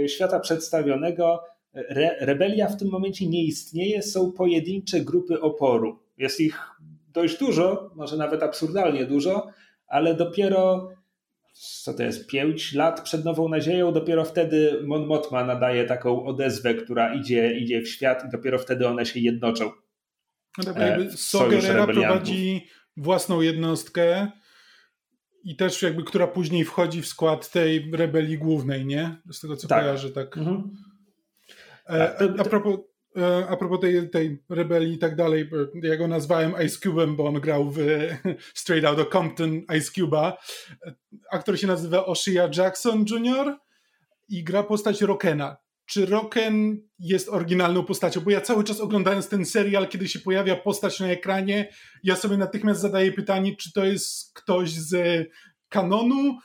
[0.08, 6.00] świata przedstawionego re, rebelia w tym momencie nie istnieje, są pojedyncze grupy oporu.
[6.18, 6.60] Jest ich
[7.14, 9.48] dość dużo, może nawet absurdalnie dużo,
[9.88, 10.90] ale dopiero
[11.56, 16.74] co to jest, 5 lat przed Nową Nadzieją, dopiero wtedy Mon Mothma nadaje taką odezwę,
[16.74, 19.72] która idzie, idzie w świat i dopiero wtedy one się jednoczą.
[20.58, 24.32] No tak, jakby Sogerera prowadzi własną jednostkę
[25.44, 29.18] i też jakby, która później wchodzi w skład tej rebelii głównej, nie?
[29.32, 29.84] Z tego co tak.
[29.84, 30.38] kojarzę, tak.
[30.38, 30.72] Mhm.
[31.90, 32.80] E, a, propos,
[33.16, 35.50] e, a propos tej, tej rebelii i tak dalej,
[35.84, 37.80] ja go nazwałem Ice Cube'em, bo on grał w
[38.54, 40.34] Straight Outta Compton Ice Cube'a.
[41.32, 43.58] Aktor się nazywa Oshia Jackson Jr.
[44.30, 45.58] i gra postać Rokena.
[45.86, 48.22] Czy Roken jest oryginalną postacią?
[48.22, 51.70] Bo ja cały czas oglądając ten serial, kiedy się pojawia postać na ekranie,
[52.04, 55.28] ja sobie natychmiast zadaję pytanie, czy to jest ktoś z
[55.70, 56.38] kanonu,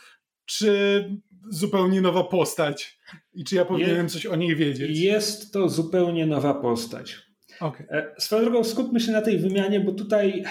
[0.44, 1.04] czy
[1.48, 2.98] zupełnie nowa postać
[3.34, 4.98] i czy ja powinienem coś o niej wiedzieć?
[4.98, 7.16] Jest to zupełnie nowa postać.
[7.60, 7.86] Okay.
[7.90, 10.44] E, swoją drogą skupmy się na tej wymianie, bo tutaj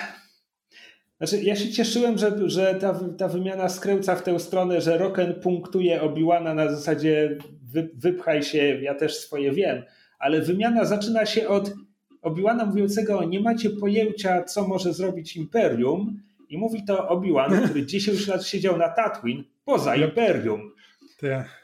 [1.18, 5.34] znaczy, ja się cieszyłem, że, że ta, ta wymiana skręca w tę stronę, że Roken
[5.34, 9.84] punktuje Obiłana na zasadzie wy, wypchaj się, ja też swoje wiem,
[10.20, 11.74] ale wymiana zaczyna się od
[12.22, 18.28] Obiłana mówiącego nie macie pojęcia, co może zrobić Imperium i mówi to Obiłan, który 10
[18.28, 20.74] lat siedział na Tatooine poza Imperium.
[21.22, 21.60] Tak.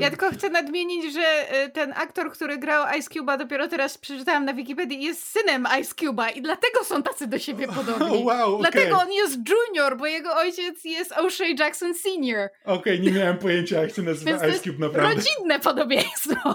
[0.00, 4.44] Ja tylko chcę nadmienić, że e, ten aktor, który grał Ice Cube'a, dopiero teraz przeczytałam
[4.44, 8.06] na Wikipedii, jest synem Ice Cube'a i dlatego są tacy do siebie podobni.
[8.06, 8.70] Oh, wow, okay.
[8.70, 12.48] Dlatego on jest junior, bo jego ojciec jest O'Shea Jackson senior.
[12.64, 15.14] Okej, okay, nie miałem pojęcia, jak się nazywa Ice Cube naprawdę.
[15.14, 16.54] rodzinne podobieństwo.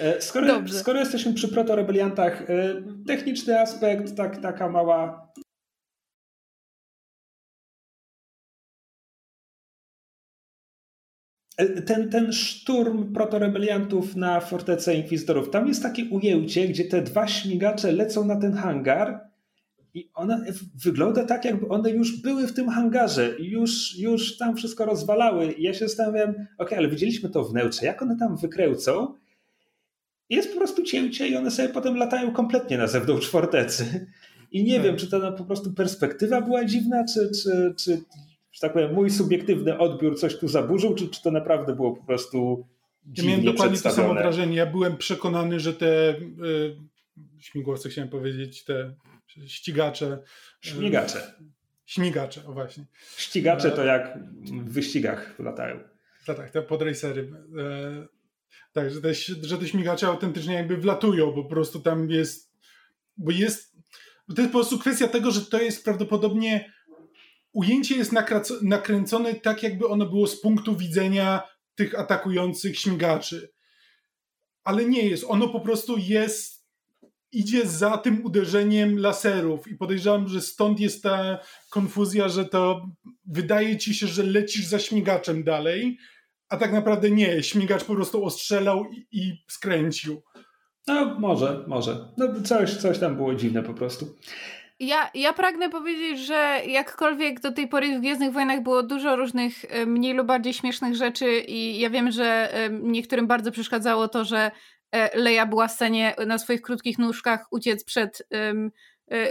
[0.00, 2.46] E, skoro, skoro jesteśmy przy protorebeliantach, e,
[3.06, 5.28] techniczny aspekt, tak, taka mała
[11.86, 17.92] ten, ten szturm protorebeliantów na fortecę inkwizytorów, tam jest takie ujęcie, gdzie te dwa śmigacze
[17.92, 19.20] lecą na ten hangar
[19.94, 20.44] i one
[20.84, 25.52] wygląda tak, jakby one już były w tym hangarze i już, już tam wszystko rozwalały.
[25.52, 29.14] I ja się zastanawiam, ok, ale widzieliśmy to wnętrze, jak one tam wykręcą?
[30.30, 34.06] Jest po prostu cięcie i one sobie potem latają kompletnie na zewnątrz fortecy.
[34.52, 34.84] I nie tak.
[34.84, 38.02] wiem, czy to po prostu perspektywa była dziwna, czy, czy, czy
[38.56, 42.04] że tak powiem, mój subiektywny odbiór coś tu zaburzył, czy, czy to naprawdę było po
[42.04, 42.66] prostu
[43.16, 44.56] ja miałem dokładnie to samo wrażenie.
[44.56, 46.76] Ja byłem przekonany, że te y,
[47.40, 48.94] śmigłowce, chciałem powiedzieć, te
[49.46, 50.18] ścigacze.
[50.60, 51.18] Śmigacze.
[51.18, 51.44] Y,
[51.86, 52.84] śmigacze, o właśnie.
[53.16, 54.18] Ścigacze to jak
[54.62, 55.80] w wyścigach latają.
[56.26, 57.20] Tak, tak, te podracery.
[57.22, 58.08] Y,
[58.72, 62.52] tak, że te, że te śmigacze autentycznie jakby wlatują, bo po prostu tam jest,
[63.16, 63.76] bo jest,
[64.28, 66.75] bo to jest po prostu kwestia tego, że to jest prawdopodobnie
[67.56, 68.12] ujęcie jest
[68.62, 71.42] nakręcone tak, jakby ono było z punktu widzenia
[71.74, 73.52] tych atakujących śmigaczy.
[74.64, 75.24] Ale nie jest.
[75.28, 76.66] Ono po prostu jest,
[77.32, 81.38] idzie za tym uderzeniem laserów i podejrzewam, że stąd jest ta
[81.70, 82.86] konfuzja, że to
[83.26, 85.98] wydaje ci się, że lecisz za śmigaczem dalej,
[86.48, 87.42] a tak naprawdę nie.
[87.42, 90.22] Śmigacz po prostu ostrzelał i, i skręcił.
[90.86, 92.08] No, może, może.
[92.16, 94.16] No, coś, coś tam było dziwne po prostu.
[94.80, 99.64] Ja, ja pragnę powiedzieć, że jakkolwiek do tej pory w Gwiezdnych Wojnach było dużo różnych
[99.64, 104.24] e, mniej lub bardziej śmiesznych rzeczy i ja wiem, że e, niektórym bardzo przeszkadzało to,
[104.24, 104.50] że
[104.92, 108.70] e, Leia była w stanie na swoich krótkich nóżkach uciec przed um,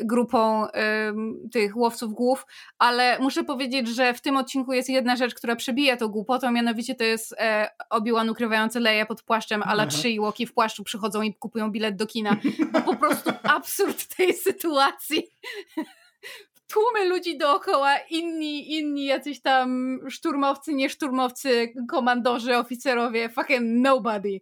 [0.04, 0.68] grupą
[1.52, 2.46] tych łowców głów,
[2.80, 6.96] ale muszę powiedzieć, że w tym odcinku jest jedna rzecz, która przebija to głupotą, mianowicie
[6.96, 11.34] to jest e, Obi-Wan ukrywający Leję pod płaszczem, ale trzy łoki w płaszczu przychodzą i
[11.34, 12.38] kupują bilet do kina.
[12.74, 15.24] To po prostu absurd tej sytuacji.
[16.68, 24.42] Tłumy ludzi dookoła, inni, inni jacyś tam szturmowcy, nie szturmowcy, komandorzy, oficerowie, fucking nobody.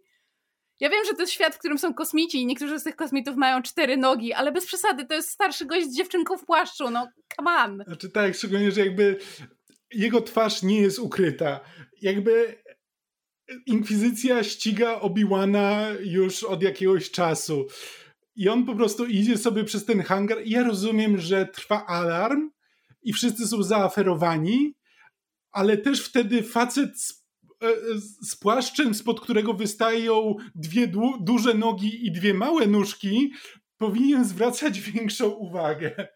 [0.80, 3.36] Ja wiem, że to jest świat, w którym są kosmici i niektórzy z tych kosmitów
[3.36, 7.08] mają cztery nogi, ale bez przesady, to jest starszy gość z dziewczynką w płaszczu, no
[7.36, 7.82] come on.
[7.86, 9.18] Znaczy tak, szczególnie, że jakby
[9.92, 11.60] jego twarz nie jest ukryta.
[12.02, 12.64] Jakby
[13.66, 17.66] Inkwizycja ściga Obi-Wana już od jakiegoś czasu.
[18.36, 20.42] I on po prostu idzie sobie przez ten hangar.
[20.44, 22.50] I ja rozumiem, że trwa alarm
[23.02, 24.74] i wszyscy są zaaferowani,
[25.52, 27.23] ale też wtedy facet E,
[28.22, 33.32] z płaszczem, spod którego wystają dwie duże nogi i dwie małe nóżki,
[33.78, 36.08] powinien zwracać większą uwagę.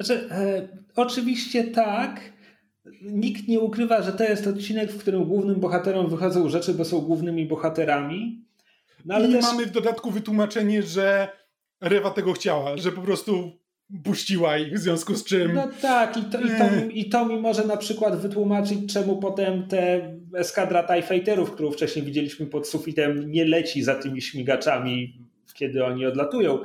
[0.00, 2.32] Znaczy, e, oczywiście tak.
[3.02, 7.00] Nikt nie ukrywa, że to jest odcinek, w którym głównym bohaterom wychodzą rzeczy, bo są
[7.00, 8.44] głównymi bohaterami.
[9.04, 9.44] No, ale I też...
[9.44, 11.28] mamy w dodatku wytłumaczenie, że
[11.80, 13.59] Rewa tego chciała, że po prostu
[14.04, 15.54] puściła ich, w związku z czym...
[15.54, 19.16] No tak, i to, i to, mi, i to mi może na przykład wytłumaczyć, czemu
[19.16, 25.18] potem te eskadra TIE Fighterów, którą wcześniej widzieliśmy pod sufitem, nie leci za tymi śmigaczami,
[25.54, 26.58] kiedy oni odlatują.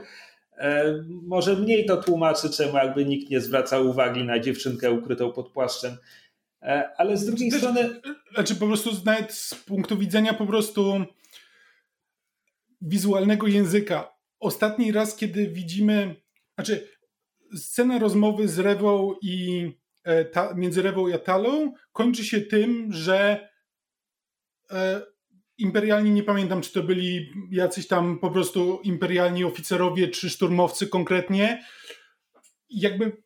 [0.58, 5.52] E, może mniej to tłumaczy, czemu jakby nikt nie zwraca uwagi na dziewczynkę ukrytą pod
[5.52, 5.98] płaszczem.
[6.62, 8.02] E, ale z drugiej strony...
[8.34, 11.06] Znaczy po prostu nawet z punktu widzenia po prostu
[12.82, 14.16] wizualnego języka.
[14.40, 16.16] Ostatni raz, kiedy widzimy...
[16.56, 16.95] Znaczy
[17.56, 19.72] scena rozmowy z Rewą i
[20.04, 23.50] e, ta, między Rewą i Atalą kończy się tym, że
[24.72, 25.02] e,
[25.58, 31.66] imperialni, nie pamiętam czy to byli jacyś tam po prostu imperialni oficerowie czy szturmowcy konkretnie,
[32.70, 33.26] jakby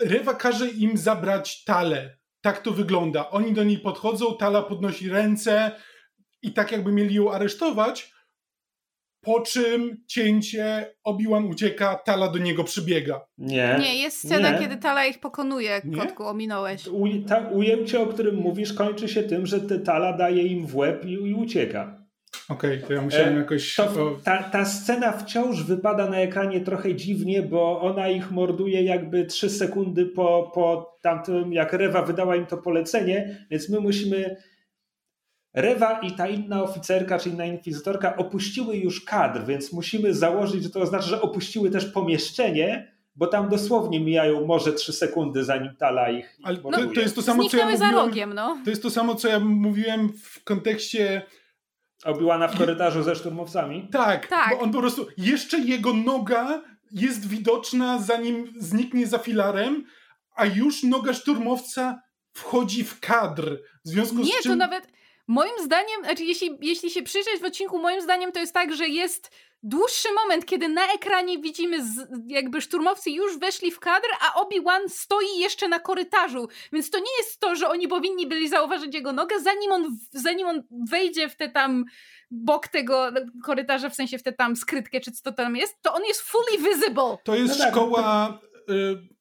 [0.00, 2.18] Rewa każe im zabrać talę.
[2.40, 3.30] Tak to wygląda.
[3.30, 5.72] Oni do niej podchodzą, tala podnosi ręce
[6.42, 8.12] i tak jakby mieli ją aresztować,
[9.26, 13.20] po czym cięcie, Obi-Wan ucieka, Tala do niego przybiega.
[13.38, 13.76] Nie.
[13.80, 14.58] Nie, jest scena, nie.
[14.58, 15.98] kiedy Tala ich pokonuje, nie?
[15.98, 16.86] kotku, ominąłeś.
[16.88, 21.04] U, ta, ujęcie, o którym mówisz, kończy się tym, że Tala daje im w łeb
[21.04, 22.06] i, i ucieka.
[22.48, 23.74] Okej, okay, to ja musiałem e, jakoś...
[23.74, 29.24] To, ta, ta scena wciąż wypada na ekranie trochę dziwnie, bo ona ich morduje jakby
[29.24, 34.36] trzy sekundy po, po tamtym, jak Rewa wydała im to polecenie, więc my musimy
[35.56, 40.70] Rewa i ta inna oficerka, czy inna inkwizytorka opuściły już kadr, więc musimy założyć, że
[40.70, 46.10] to oznacza, że opuściły też pomieszczenie, bo tam dosłownie mijają może trzy sekundy, zanim tala
[46.10, 46.38] ich.
[46.42, 48.58] Ale to, to, jest to samo, co ja mówiłem, za rogiem, no.
[48.64, 51.22] To jest to samo, co ja mówiłem w kontekście.
[52.04, 53.88] Obiłana w korytarzu ze szturmowcami?
[53.92, 55.06] Tak, tak, bo on po prostu.
[55.18, 59.84] Jeszcze jego noga jest widoczna, zanim zniknie za filarem,
[60.34, 63.58] a już noga szturmowca wchodzi w kadr.
[63.84, 64.52] W związku Nie, z czym...
[64.52, 64.95] to nawet
[65.28, 68.88] Moim zdaniem, znaczy jeśli, jeśli się przyjrzeć w odcinku, moim zdaniem to jest tak, że
[68.88, 69.30] jest
[69.62, 74.88] dłuższy moment, kiedy na ekranie widzimy z, jakby szturmowcy już weszli w kadr, a Obi-Wan
[74.88, 76.48] stoi jeszcze na korytarzu.
[76.72, 80.46] Więc to nie jest to, że oni powinni byli zauważyć jego nogę, zanim on, zanim
[80.46, 81.84] on wejdzie w te tam
[82.30, 83.10] bok tego
[83.44, 86.20] korytarza, w sensie w tę tam skrytkę, czy co to tam jest, to on jest
[86.20, 87.16] fully visible.
[87.24, 87.74] To jest no tak.
[87.74, 88.38] szkoła...
[88.70, 89.16] Y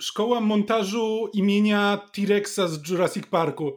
[0.00, 3.76] szkoła montażu imienia T-Rexa z Jurassic Parku.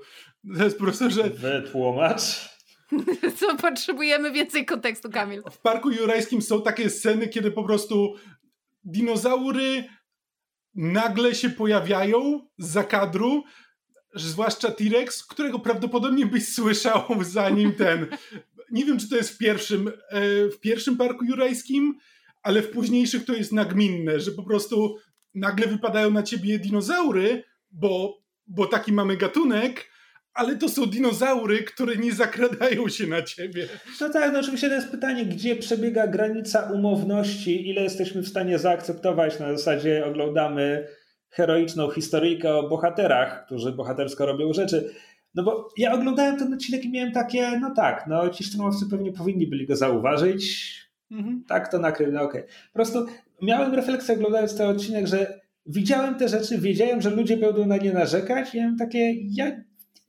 [0.58, 0.78] To jest
[1.10, 1.30] że...
[1.30, 2.54] Wytłumacz.
[3.40, 5.44] Co potrzebujemy więcej kontekstu, Kamil.
[5.52, 8.16] W Parku Jurajskim są takie sceny, kiedy po prostu
[8.84, 9.84] dinozaury
[10.76, 13.44] nagle się pojawiają za kadru,
[14.16, 18.08] zwłaszcza T-Rex, którego prawdopodobnie byś słyszał zanim ten...
[18.72, 19.92] Nie wiem, czy to jest w pierwszym, e,
[20.50, 21.98] w pierwszym Parku Jurajskim,
[22.42, 24.98] ale w późniejszych to jest nagminne, że po prostu
[25.36, 29.93] nagle wypadają na ciebie dinozaury, bo, bo taki mamy gatunek,
[30.34, 33.68] ale to są dinozaury, które nie zakradają się na ciebie.
[34.02, 38.60] No tak, no oczywiście to jest pytanie, gdzie przebiega granica umowności, ile jesteśmy w stanie
[38.60, 40.88] zaakceptować na zasadzie oglądamy
[41.30, 44.94] heroiczną historyjkę o bohaterach, którzy bohatersko robią rzeczy.
[45.36, 49.12] No bo ja oglądałem ten odcinek i miałem takie, no tak, no ci szturmowcy pewnie
[49.12, 50.74] powinni byli go zauważyć.
[51.12, 51.44] Mhm.
[51.48, 52.42] Tak to nakrył, no okej.
[52.42, 52.54] Okay.
[52.68, 53.06] Po prostu
[53.42, 57.94] miałem refleksję oglądając ten odcinek, że widziałem te rzeczy, wiedziałem, że ludzie będą na nie
[57.94, 59.52] narzekać i miałem takie, ja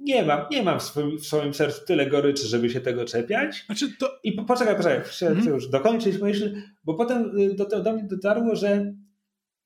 [0.00, 3.64] nie mam, nie mam w swoim, w swoim sercu tyle goryczy, żeby się tego czepiać.
[3.66, 4.11] Znaczy to...
[4.24, 5.46] I po, poczekaj, poczekaj, chcę mm.
[5.46, 8.94] już dokończyć myśl, bo potem y, do, do mnie dotarło, że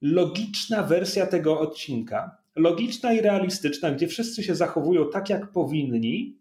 [0.02, 6.38] logiczna wersja tego odcinka, logiczna i realistyczna, gdzie wszyscy się zachowują tak, jak powinni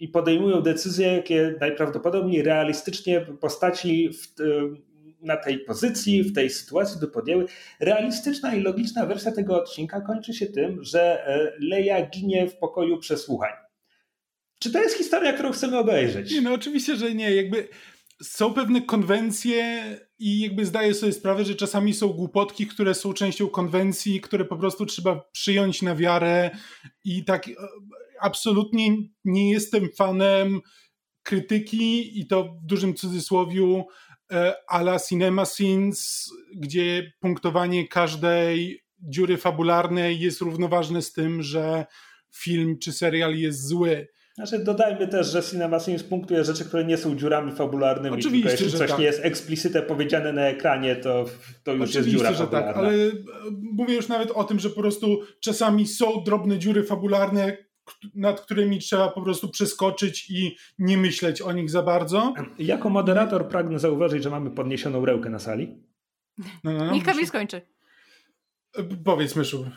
[0.00, 4.87] i podejmują decyzje, jakie najprawdopodobniej realistycznie postaci w, y,
[5.20, 7.46] na tej pozycji, w tej sytuacji by podjęły.
[7.80, 12.98] Realistyczna i logiczna wersja tego odcinka kończy się tym, że e, Leia ginie w pokoju
[12.98, 13.52] przesłuchań.
[14.58, 16.32] Czy to jest historia, którą chcemy obejrzeć?
[16.32, 17.34] Nie, no oczywiście, że nie.
[17.34, 17.68] Jakby
[18.22, 19.82] są pewne konwencje
[20.18, 24.56] i jakby zdaję sobie sprawę, że czasami są głupotki, które są częścią konwencji, które po
[24.56, 26.50] prostu trzeba przyjąć na wiarę
[27.04, 27.52] i tak e,
[28.20, 30.60] absolutnie nie jestem fanem
[31.22, 33.84] krytyki i to w dużym cudzysłowiu
[34.68, 41.86] a la Cinema Scenes, gdzie punktowanie każdej dziury fabularnej jest równoważne z tym, że
[42.34, 44.08] film czy serial jest zły.
[44.34, 48.16] Znaczy dodajmy też, że Cinema Scenes punktuje rzeczy, które nie są dziurami fabularnymi.
[48.16, 48.98] Oczywiście, tylko jeśli coś tak.
[48.98, 51.24] nie jest eksplicite powiedziane na ekranie, to,
[51.64, 52.72] to już Oczywiście, jest dziura że tak, fabularna.
[52.72, 52.96] tak, ale
[53.72, 57.56] mówię już nawet o tym, że po prostu czasami są drobne dziury fabularne,
[58.14, 62.34] nad którymi trzeba po prostu przeskoczyć i nie myśleć o nich za bardzo.
[62.58, 65.82] Jako moderator pragnę zauważyć, że mamy podniesioną rękę na sali.
[66.64, 67.62] No, no, no, Niech Kamil skończy.
[69.04, 69.70] Powiedz, Myszu.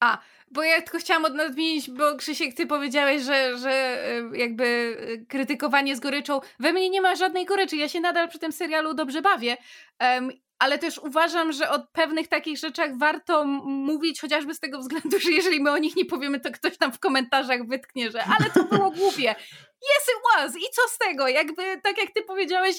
[0.00, 0.18] A,
[0.50, 5.96] bo ja tylko chciałam nadmienić, bo Krzysiek, ty powiedziałeś, że, że e, jakby e, krytykowanie
[5.96, 6.40] z goryczą.
[6.60, 7.76] We mnie nie ma żadnej goryczy.
[7.76, 9.56] Ja się nadal przy tym serialu dobrze bawię.
[10.00, 10.30] Um,
[10.62, 15.30] ale też uważam, że o pewnych takich rzeczach warto mówić, chociażby z tego względu, że
[15.30, 18.64] jeżeli my o nich nie powiemy, to ktoś tam w komentarzach wytknie, że ale to
[18.64, 19.34] było głupie.
[19.82, 20.56] Yes, it was!
[20.56, 21.28] I co z tego?
[21.28, 22.76] Jakby, tak jak ty powiedziałeś,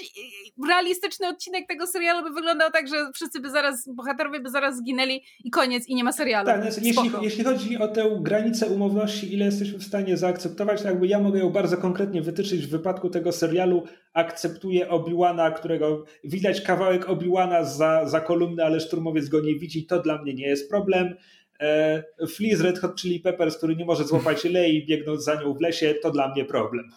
[0.70, 5.24] realistyczny odcinek tego serialu by wyglądał tak, że wszyscy by zaraz, bohaterowie by zaraz zginęli
[5.44, 6.46] i koniec, i nie ma serialu.
[6.46, 10.88] Tak, znaczy, jeśli, jeśli, chodzi o tę granicę umowności, ile jesteśmy w stanie zaakceptować, to
[10.88, 13.84] jakby ja mogę ją bardzo konkretnie wytyczyć w wypadku tego serialu.
[14.14, 20.02] Akceptuję Obiłana, którego widać kawałek Obiłana za, za kolumny, ale szturmowiec go nie widzi, to
[20.02, 21.16] dla mnie nie jest problem.
[21.60, 25.54] E, Flea z Red Hot Chili Peppers, który nie może złapać lei biegnąc za nią
[25.54, 26.90] w lesie, to dla mnie problem.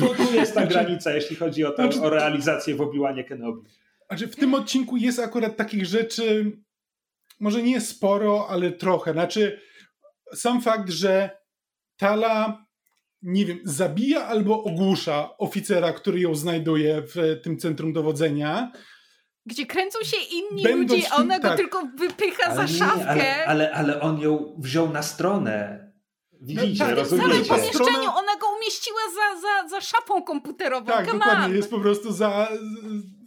[0.00, 3.24] Tu, tu jest ta znaczy- granica, jeśli chodzi o, to, znaczy- o realizację w Obi-Wanie
[3.24, 3.62] Kenobi.
[4.08, 6.52] Znaczy w tym odcinku jest akurat takich rzeczy,
[7.40, 9.12] może nie sporo, ale trochę.
[9.12, 9.60] Znaczy
[10.34, 11.30] sam fakt, że
[11.96, 12.66] Tala
[13.22, 18.72] nie wiem, zabija albo ogłusza oficera, który ją znajduje w tym centrum dowodzenia,
[19.50, 21.56] gdzie kręcą się inni Będąc ludzie, a ona go tak.
[21.56, 23.46] tylko wypycha ale za nie, szafkę.
[23.46, 25.86] Ale, ale, ale on ją wziął na stronę.
[26.42, 27.28] Widzicie, no, tak, rozumiecie?
[27.28, 30.86] W samym pomieszczeniu ona go umieściła za, za, za szafą komputerową.
[30.86, 31.44] Tak, Come dokładnie.
[31.44, 31.56] On.
[31.56, 32.48] Jest po prostu za,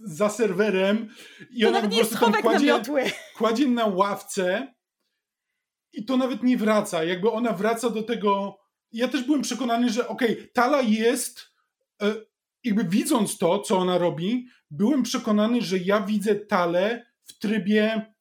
[0.04, 1.10] za serwerem.
[1.52, 2.82] I to ona po prostu tam kładzie,
[3.38, 4.74] kładzie na ławce
[5.94, 7.04] i to nawet nie wraca.
[7.04, 8.60] Jakby ona wraca do tego...
[8.92, 11.54] Ja też byłem przekonany, że okej, okay, Tala jest...
[12.64, 18.14] Jakby widząc to, co ona robi, byłem przekonany, że ja widzę Talę w trybie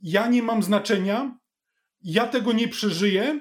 [0.00, 1.38] ja nie mam znaczenia,
[2.00, 3.40] ja tego nie przeżyję,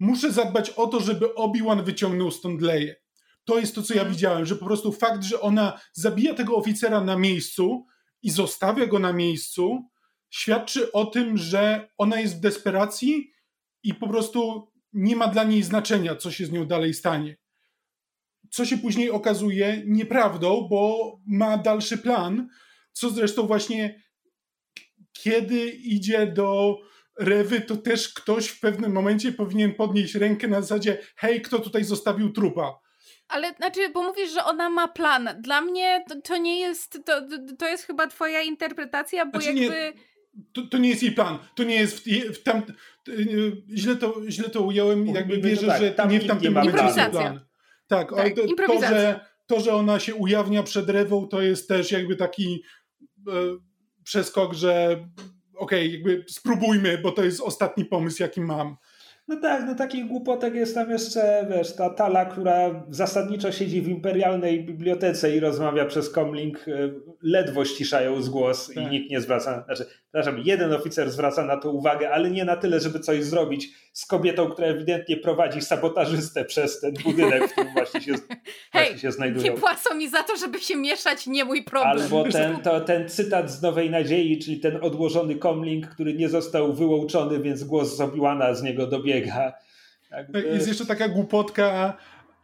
[0.00, 2.96] muszę zadbać o to, żeby Obi-Wan wyciągnął stąd Leję.
[3.44, 4.14] To jest to, co ja mhm.
[4.14, 7.86] widziałem, że po prostu fakt, że ona zabija tego oficera na miejscu
[8.22, 9.88] i zostawia go na miejscu,
[10.30, 13.32] świadczy o tym, że ona jest w desperacji
[13.82, 17.36] i po prostu nie ma dla niej znaczenia, co się z nią dalej stanie
[18.50, 22.48] co się później okazuje nieprawdą, bo ma dalszy plan,
[22.92, 24.02] co zresztą właśnie
[25.12, 26.78] kiedy idzie do
[27.18, 31.84] Rewy, to też ktoś w pewnym momencie powinien podnieść rękę na zasadzie hej, kto tutaj
[31.84, 32.78] zostawił trupa?
[33.28, 35.28] Ale znaczy, bo mówisz, że ona ma plan.
[35.40, 37.22] Dla mnie to, to nie jest, to,
[37.58, 39.74] to jest chyba twoja interpretacja, bo znaczy jakby...
[39.74, 39.92] Nie,
[40.52, 41.38] to, to nie jest jej plan.
[41.54, 42.62] To nie jest w, w tam...
[43.74, 47.10] Źle to, źle to ująłem, jakby wierzę, tak, że tam nie w tamtym momencie jest
[47.10, 47.40] plan.
[47.88, 51.92] Tak, tak to, to, że, to, że ona się ujawnia przed rewą, to jest też
[51.92, 52.62] jakby taki
[53.28, 53.32] e,
[54.04, 55.04] przeskok, że
[55.56, 58.76] okej, okay, jakby spróbujmy, bo to jest ostatni pomysł, jaki mam.
[59.28, 63.88] No tak, no takich głupotek jest tam jeszcze, wiesz, ta Tala, która zasadniczo siedzi w
[63.88, 66.72] imperialnej bibliotece i rozmawia przez comlink, e,
[67.22, 68.84] ledwo ściszają z głos tak.
[68.84, 72.56] i nikt nie zwraca, znaczy, przepraszam, jeden oficer zwraca na to uwagę, ale nie na
[72.56, 77.72] tyle, żeby coś zrobić z kobietą, która ewidentnie prowadzi sabotażystę przez ten budynek, w którym
[77.72, 78.12] właśnie się,
[78.72, 79.44] Hej, właśnie się znajdują.
[79.44, 82.02] nie płacą mi za to, żeby się mieszać, nie mój problem.
[82.02, 86.72] Albo ten, to, ten cytat z Nowej Nadziei, czyli ten odłożony comlink, który nie został
[86.72, 88.08] wyłączony, więc głos z
[88.52, 89.17] z niego dobiega.
[90.10, 90.42] Jakby...
[90.42, 91.96] Jest jeszcze taka głupotka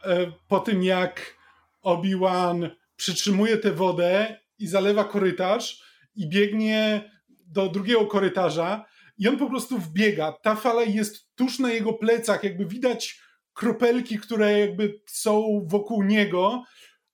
[0.05, 1.35] e, po tym, jak
[1.83, 5.83] Obi-Wan przytrzymuje tę wodę i zalewa korytarz
[6.15, 7.11] i biegnie
[7.47, 8.85] do drugiego korytarza
[9.17, 10.31] i on po prostu wbiega.
[10.31, 13.21] Ta fala jest tuż na jego plecach, jakby widać
[13.53, 16.63] kropelki, które jakby są wokół niego.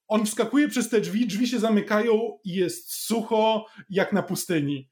[0.08, 4.92] On wskakuje przez te drzwi, drzwi się zamykają i jest sucho jak na pustyni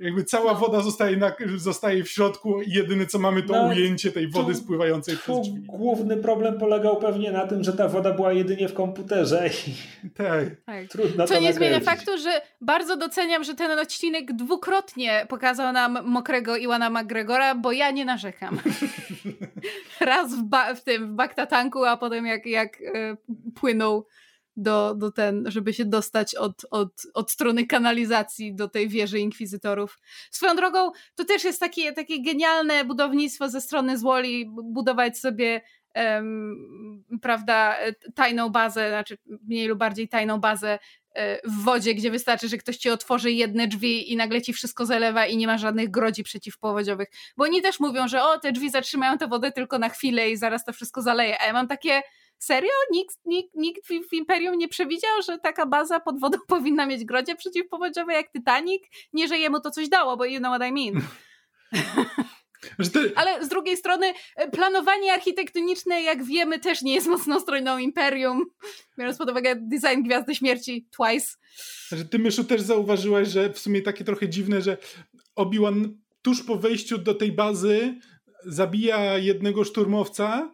[0.00, 0.58] jakby cała no.
[0.58, 4.52] woda zostaje, na, zostaje w środku i jedyne co mamy to no, ujęcie tej wody
[4.52, 5.62] tu, spływającej tu przez drzwi.
[5.66, 10.44] Główny problem polegał pewnie na tym, że ta woda była jedynie w komputerze i tak.
[10.66, 10.88] tak.
[10.88, 12.30] trudno Co to nie zmienia faktu, że
[12.60, 18.60] bardzo doceniam, że ten odcinek dwukrotnie pokazał nam mokrego Iwana McGregora, bo ja nie narzekam.
[20.00, 23.16] Raz w, w tym, w baktatanku, a potem jak, jak e,
[23.54, 24.06] płynął
[24.58, 29.98] do, do ten, żeby się dostać od, od, od strony kanalizacji do tej wieży inkwizytorów.
[30.30, 35.60] Swoją drogą, to też jest takie, takie genialne budownictwo ze strony Zwoli, budować sobie
[37.22, 37.76] prawda,
[38.14, 40.78] tajną bazę, znaczy mniej lub bardziej tajną bazę
[41.14, 44.86] e, w wodzie, gdzie wystarczy, że ktoś ci otworzy jedne drzwi i nagle ci wszystko
[44.86, 47.08] zalewa i nie ma żadnych grodzi przeciwpowodziowych.
[47.36, 50.36] Bo oni też mówią, że o, te drzwi zatrzymają tę wodę tylko na chwilę i
[50.36, 51.40] zaraz to wszystko zaleje.
[51.40, 52.02] A ja mam takie
[52.38, 52.70] Serio?
[52.92, 57.34] Nikt, nikt, nikt w Imperium nie przewidział, że taka baza pod wodą powinna mieć grodzie
[57.34, 58.82] przeciwpowodziowe jak Titanic?
[59.12, 61.02] Nie, że jemu to coś dało, bo you know what I mean.
[63.14, 68.44] Ale z drugiej strony e, planowanie architektoniczne, jak wiemy, też nie jest mocną stroną Imperium,
[68.98, 71.26] biorąc pod uwagę design Gwiazdy Śmierci twice.
[72.10, 74.76] Ty, Myszu, też zauważyłaś, że w sumie takie trochę dziwne, że
[75.36, 75.88] Obi-Wan
[76.22, 77.94] tuż po wejściu do tej bazy
[78.44, 80.50] zabija jednego szturmowca,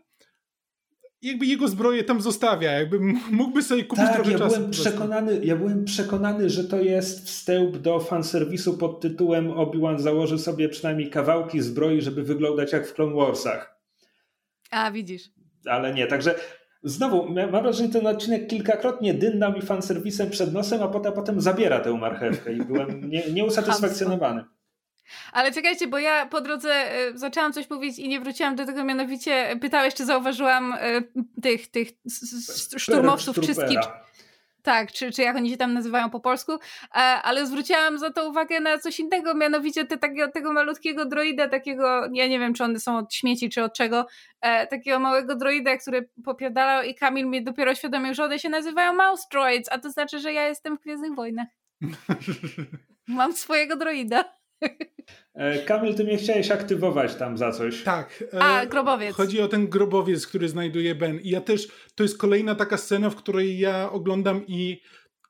[1.25, 2.99] jakby jego zbroję tam zostawia, jakby
[3.31, 4.57] mógłby sobie kupić tak, trochę ja czasu.
[4.57, 10.39] Byłem przekonany, ja byłem przekonany, że to jest wstęp do fanserwisu pod tytułem Obi-Wan założy
[10.39, 13.81] sobie przynajmniej kawałki zbroi, żeby wyglądać jak w Clone Warsach.
[14.71, 15.23] A, widzisz.
[15.67, 16.35] Ale nie, także
[16.83, 21.41] znowu, mam wrażenie, że ten odcinek kilkakrotnie dynna mi fanserwisem przed nosem, a potem, potem
[21.41, 24.45] zabiera tę marchewkę i byłem nie, nieusatysfakcjonowany.
[25.33, 28.85] Ale czekajcie, bo ja po drodze y, zaczęłam coś mówić i nie wróciłam do tego,
[28.85, 31.09] mianowicie pytałeś, czy zauważyłam y,
[31.43, 31.89] tych, tych
[32.77, 33.77] szturmowców czystki.
[34.65, 38.29] Tak, czy, czy jak oni się tam nazywają po polsku, e, ale zwróciłam za to
[38.29, 42.65] uwagę na coś innego, mianowicie te, takiego, tego malutkiego droida, takiego, ja nie wiem, czy
[42.65, 44.07] one są od śmieci, czy od czego,
[44.41, 48.93] e, takiego małego droida, który popiadalał i Kamil mi dopiero świadomił, że one się nazywają
[48.93, 51.49] mouse droids, a to znaczy, że ja jestem w Gwiezdnych Wojnach.
[53.09, 54.25] Mam swojego droida.
[55.35, 57.83] E, Kamil, ty mnie chciałeś aktywować tam za coś.
[57.83, 58.25] Tak.
[58.35, 59.17] E, A, grobowiec.
[59.17, 61.21] Chodzi o ten grobowiec, który znajduje Ben.
[61.21, 64.81] I ja też, to jest kolejna taka scena, w której ja oglądam i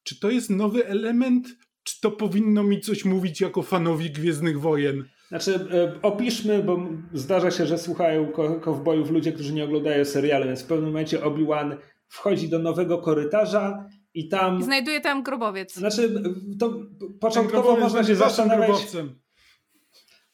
[0.02, 1.48] czy to jest nowy element,
[1.82, 5.04] czy to powinno mi coś mówić jako fanowi Gwiezdnych Wojen?
[5.28, 6.78] Znaczy, e, opiszmy, bo
[7.12, 11.76] zdarza się, że słuchają kowbojów ludzie, którzy nie oglądają serialu, więc w pewnym momencie Obi-Wan
[12.08, 14.58] wchodzi do nowego korytarza i tam...
[14.58, 15.74] I znajduje tam grobowiec.
[15.74, 16.22] Znaczy,
[16.58, 16.80] to
[17.20, 18.68] początkowo można się zastanawiać...
[18.68, 19.18] Grobowcem.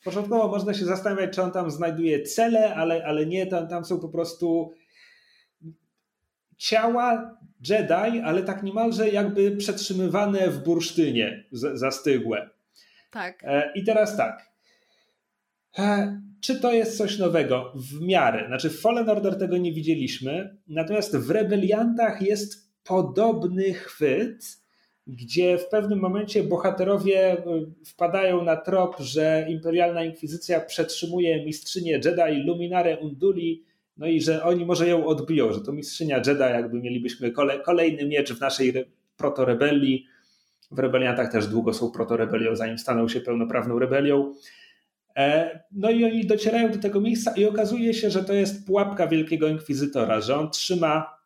[0.05, 4.01] Początkowo można się zastanawiać, czy on tam znajduje cele, ale, ale nie, tam, tam są
[4.01, 4.73] po prostu
[6.57, 12.51] ciała Jedi, ale tak niemalże jakby przetrzymywane w bursztynie zastygłe.
[13.11, 13.45] Tak.
[13.45, 14.51] E, I teraz tak.
[15.79, 17.73] E, czy to jest coś nowego?
[17.75, 18.47] W miarę.
[18.47, 24.61] Znaczy w Fallen Order tego nie widzieliśmy, natomiast w Rebeliantach jest podobny chwyt,
[25.07, 27.45] gdzie w pewnym momencie bohaterowie e,
[27.87, 33.65] wpadają na trop, że imperialna inkwizycja przetrzymuje mistrzynię Jedi Luminare Unduli,
[33.97, 37.33] no i że oni może ją odbiją, że to mistrzynia Jedi, jakby mielibyśmy
[37.65, 38.73] kolejny miecz w naszej
[39.17, 40.07] protorebelii.
[40.71, 44.35] W rebeliantach też długo są protorebelią, zanim staną się pełnoprawną rebelią.
[45.17, 49.07] E, no i oni docierają do tego miejsca i okazuje się, że to jest pułapka
[49.07, 51.20] wielkiego inkwizytora, że on trzyma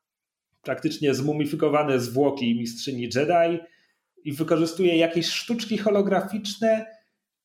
[0.64, 3.58] praktycznie zmumifikowane zwłoki mistrzyni Jedi
[4.24, 6.86] i wykorzystuje jakieś sztuczki holograficzne,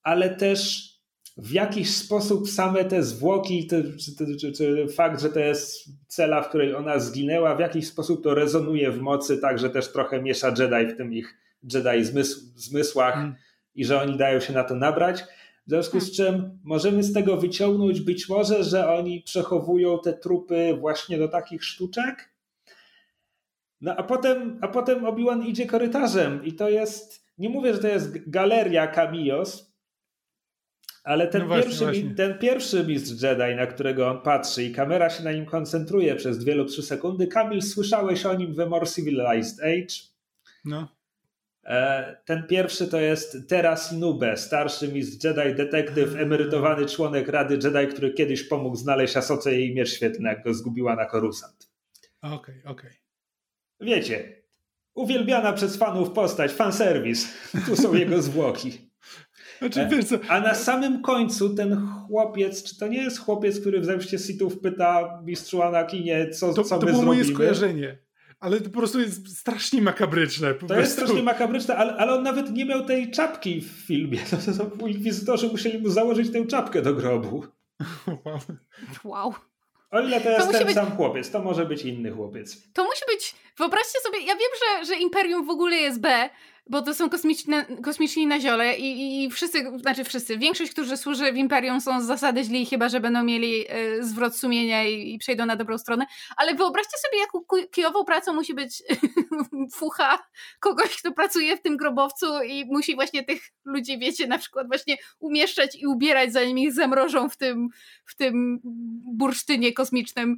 [0.04, 0.90] ale też
[1.38, 6.42] w jakiś sposób same te zwłoki, te, czy, czy, czy, fakt, że to jest cela,
[6.42, 10.22] w której ona zginęła, w jakiś sposób to rezonuje w mocy, tak, że też trochę
[10.22, 11.38] miesza Jedi w tym ich
[11.74, 13.36] Jedi zmysł, zmysłach mm.
[13.76, 15.24] i że oni dają się na to nabrać.
[15.68, 16.42] W związku z hmm.
[16.42, 21.64] czym możemy z tego wyciągnąć być może, że oni przechowują te trupy właśnie do takich
[21.64, 22.30] sztuczek,
[23.82, 27.88] no a potem, a potem Obi-Wan idzie korytarzem i to jest, nie mówię, że to
[27.88, 29.70] jest galeria Camillos,
[31.04, 32.16] ale ten, no właśnie, pierwszy, właśnie.
[32.16, 36.38] ten pierwszy mistrz Jedi, na którego on patrzy i kamera się na nim koncentruje przez
[36.38, 37.28] dwie lub trzy sekundy.
[37.28, 39.96] Kamil, słyszałeś o nim w More Civilized Age?
[40.66, 40.88] No.
[41.64, 47.94] E, ten pierwszy to jest Teras Nube, starszy mistrz Jedi, detektyw, emerytowany członek Rady Jedi,
[47.94, 51.70] który kiedyś pomógł znaleźć Asoce jej miecz świetlny, jak go zgubiła na Korusant.
[52.22, 52.72] Okej, okay, okej.
[52.72, 53.09] Okay
[53.82, 54.44] wiecie,
[54.94, 57.28] uwielbiana przez fanów postać, fanserwis.
[57.66, 58.72] Tu są jego zwłoki.
[59.60, 63.82] Znaczy, wiesz co, A na samym końcu ten chłopiec, czy to nie jest chłopiec, który
[63.82, 67.36] w zemście Sithów pyta mistrzu Anakinie, co, to, co to my było moje zrobimy?
[67.36, 67.98] skojarzenie.
[68.40, 70.54] Ale to po prostu jest strasznie makabryczne.
[70.54, 71.02] Po To jest prostu.
[71.02, 74.20] strasznie makabryczne, ale, ale on nawet nie miał tej czapki w filmie.
[74.30, 77.46] To, to, to inkwizytorzy musieli mu założyć tę czapkę do grobu.
[79.04, 79.34] Wow.
[79.92, 82.58] O ile to To jest musi ten być- sam chłopiec, to może być inny chłopiec.
[82.74, 83.36] To musi być.
[83.58, 86.30] Wyobraźcie sobie, ja wiem, że, że Imperium w ogóle jest B,
[86.70, 91.32] bo to są kosmiczne, kosmiczni na ziole i, i wszyscy, znaczy wszyscy, większość, którzy służy
[91.32, 95.18] w Imperium są z zasady źli, chyba że będą mieli e, zwrot sumienia i, i
[95.18, 96.06] przejdą na dobrą stronę.
[96.38, 98.84] Ale wyobraźcie sobie, jaką kijową pracą musi być
[99.78, 100.20] fucha
[100.60, 104.98] kogoś, kto pracuje w tym grobowcu i musi właśnie tych ludzi, wiecie, na przykład właśnie
[105.20, 107.70] umieszczać i ubierać, zanim ich zamrożą w tym,
[108.06, 108.60] w tym
[109.14, 110.38] bursztynie kosmicznym.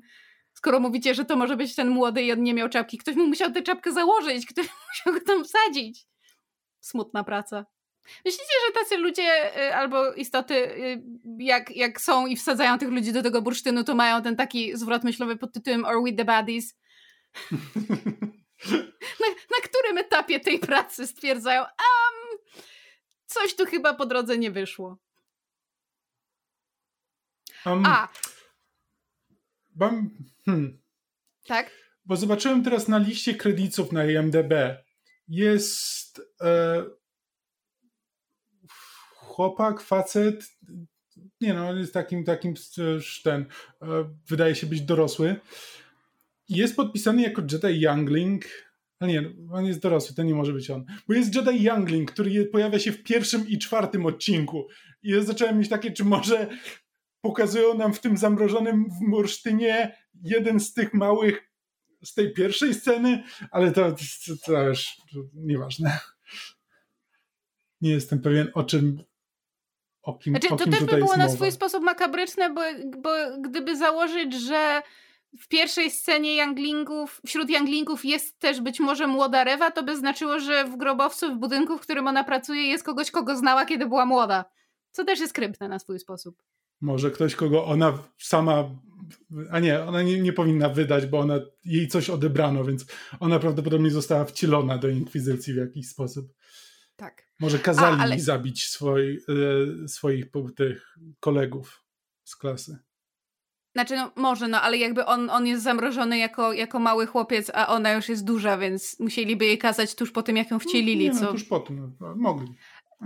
[0.53, 3.27] Skoro mówicie, że to może być ten młody i on nie miał czapki, ktoś mu
[3.27, 6.10] musiał tę czapkę założyć, ktoś musiał go tam wsadzić.
[6.81, 7.65] Smutna praca.
[8.25, 11.03] Myślicie, że tacy ludzie y, albo istoty, y,
[11.39, 15.03] jak, jak są i wsadzają tych ludzi do tego bursztynu, to mają ten taki zwrot
[15.03, 16.75] myślowy pod tytułem Are we the baddies?
[19.21, 22.39] na, na którym etapie tej pracy stwierdzają, um,
[23.25, 24.97] coś tu chyba po drodze nie wyszło.
[27.65, 28.07] Um, A,
[29.75, 30.09] mam,
[30.45, 30.81] hmm,
[31.47, 31.71] tak?
[32.05, 34.53] bo zobaczyłem teraz na liście kredytów na IMDb.
[35.27, 36.83] Jest e,
[39.15, 40.45] chłopak, facet.
[41.41, 42.53] Nie no, jest takim, takim
[43.23, 43.45] ten,
[43.81, 43.85] e,
[44.29, 45.35] wydaje się być dorosły.
[46.49, 48.45] Jest podpisany jako Jedi Youngling.
[48.99, 50.85] A nie, on jest dorosły, to nie może być on.
[51.07, 54.67] Bo jest Jedi Youngling, który pojawia się w pierwszym i czwartym odcinku.
[55.03, 56.47] I ja zacząłem mieć takie, czy może
[57.21, 61.51] pokazują nam w tym zamrożonym w bursztynie jeden z tych małych
[62.03, 63.97] z tej pierwszej sceny, ale to, to,
[64.45, 64.97] to już
[65.33, 65.99] nieważne.
[67.81, 69.03] Nie jestem pewien o czym
[70.03, 72.61] o kim, Znaczy, o to kim też by było na swój sposób makabryczne, bo,
[73.01, 73.09] bo
[73.41, 74.81] gdyby założyć, że
[75.39, 80.39] w pierwszej scenie Younglingów, wśród Younglingów jest też być może młoda Rewa, to by znaczyło,
[80.39, 84.05] że w grobowcu, w budynku, w którym ona pracuje, jest kogoś, kogo znała, kiedy była
[84.05, 84.45] młoda.
[84.91, 86.43] Co też jest kryptne na swój sposób.
[86.81, 88.69] Może ktoś, kogo ona sama.
[89.51, 92.85] A nie, ona nie, nie powinna wydać, bo ona jej coś odebrano, więc
[93.19, 96.33] ona prawdopodobnie została wcielona do inkwizycji w jakiś sposób.
[96.95, 97.30] Tak.
[97.41, 99.17] Może kazali A, ale- zabić swoi,
[99.83, 100.25] e, swoich
[100.55, 101.83] tych kolegów
[102.23, 102.79] z klasy.
[103.75, 107.67] Znaczy, no może, no ale jakby on, on jest zamrożony jako, jako mały chłopiec, a
[107.67, 111.13] ona już jest duża, więc musieliby jej kazać tuż po tym, jak ją wcielili, nie,
[111.13, 111.31] no, co...
[111.31, 112.55] tuż po tym, no, mogli.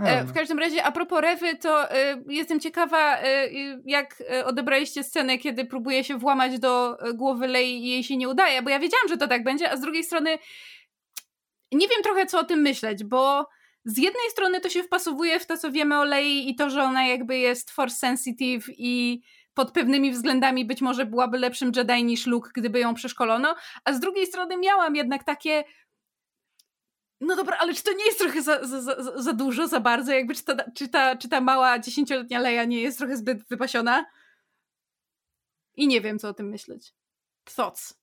[0.04, 0.34] E, W no.
[0.34, 3.48] każdym razie, a propos Rewy, to e, jestem ciekawa, e,
[3.84, 8.28] jak e, odebraliście scenę, kiedy próbuje się włamać do głowy Lei i jej się nie
[8.28, 10.38] udaje, bo ja wiedziałam, że to tak będzie, a z drugiej strony
[11.72, 13.48] nie wiem trochę, co o tym myśleć, bo
[13.86, 16.82] z jednej strony to się wpasowuje w to, co wiemy o Lei i to, że
[16.82, 19.22] ona jakby jest force sensitive i
[19.54, 24.00] pod pewnymi względami być może byłaby lepszym Jedi niż Luke, gdyby ją przeszkolono, a z
[24.00, 25.64] drugiej strony miałam jednak takie
[27.20, 30.12] no dobra, ale czy to nie jest trochę za, za, za, za dużo, za bardzo?
[30.12, 34.06] Jakby czy ta, czy ta, czy ta mała dziesięcioletnia Leia nie jest trochę zbyt wypasiona?
[35.74, 36.94] I nie wiem, co o tym myśleć.
[37.56, 38.00] Thoughts.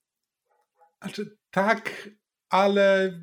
[1.02, 2.10] Znaczy, tak,
[2.54, 3.14] ale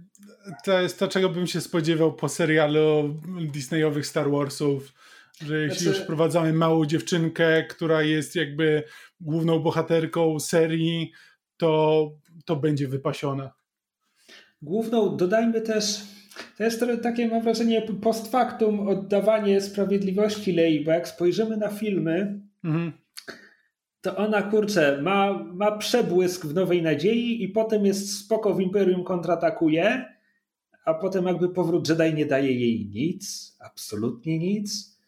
[0.64, 3.14] to jest to, czego bym się spodziewał po serialu
[3.52, 4.92] Disneyowych Star Warsów,
[5.46, 8.82] że jeśli Znaczy- już wprowadzamy małą dziewczynkę, która jest jakby
[9.20, 11.12] główną bohaterką serii,
[11.56, 12.10] to,
[12.44, 13.52] to będzie wypasiona.
[14.62, 16.00] Główną, dodajmy też,
[16.56, 22.40] to jest takie, mam wrażenie, post factum oddawanie sprawiedliwości Lei, bo jak spojrzymy na filmy,
[22.64, 22.92] Mhm.
[24.00, 29.04] To ona, kurczę, ma, ma przebłysk w Nowej Nadziei i potem jest spoko w Imperium
[29.04, 30.04] kontratakuje,
[30.84, 34.98] a potem jakby powrót Jedi nie daje jej nic, absolutnie nic.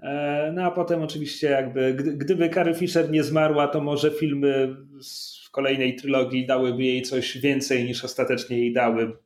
[0.00, 4.76] E, No a potem oczywiście jakby, gdy, gdyby Carrie Fisher nie zmarła, to może filmy
[5.02, 9.16] z kolejnej trylogii dałyby jej coś więcej niż ostatecznie jej dały.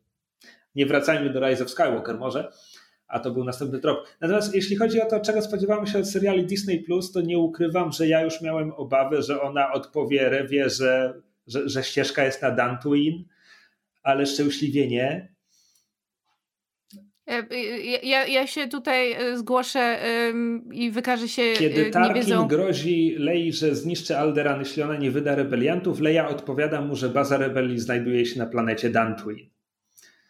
[0.74, 2.53] Nie wracajmy do Rise of Skywalker może,
[3.11, 4.08] a to był następny trop.
[4.20, 6.84] Natomiast jeśli chodzi o to, czego spodziewamy się od seriali Disney+,
[7.14, 11.14] to nie ukrywam, że ja już miałem obawę, że ona odpowie Rewie, że,
[11.46, 13.24] że, że ścieżka jest na Dantooine,
[14.02, 15.28] ale szczęśliwie nie.
[17.26, 19.98] E, Ja, ja, ja się tutaj e, zgłoszę
[20.72, 25.34] i wykażę się Kiedy e, Tarkin grozi Lei, że zniszczy Alderan, jeśli ona nie wyda
[25.34, 29.50] rebeliantów, Leia odpowiada mu, że baza rebelii znajduje się na planecie Dantooine,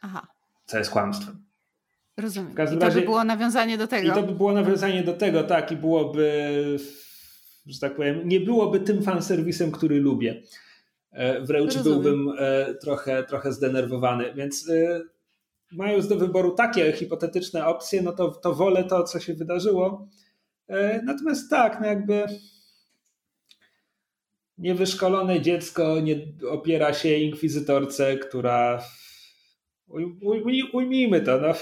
[0.03, 0.26] Aha,
[0.66, 1.50] co jest kłamstwem.
[2.21, 2.49] Rozumiem.
[2.51, 4.09] W I każdym to razie- by było nawiązanie do tego.
[4.09, 6.77] I to by było nawiązanie do tego, tak, i byłoby,
[7.66, 10.43] że tak powiem, nie byłoby tym fanserwisem, który lubię.
[11.12, 12.03] E, Wręcz Rozumiem.
[12.03, 15.01] byłbym e, trochę, trochę zdenerwowany, więc e,
[15.73, 20.09] mając do wyboru takie hipotetyczne opcje, no to, to wolę to, co się wydarzyło.
[21.05, 22.25] Natomiast tak, no jakby
[24.59, 26.16] niewyszkolone dziecko nie
[26.51, 28.83] opiera się inkwizytorce, która
[30.73, 31.53] ujmijmy to, no.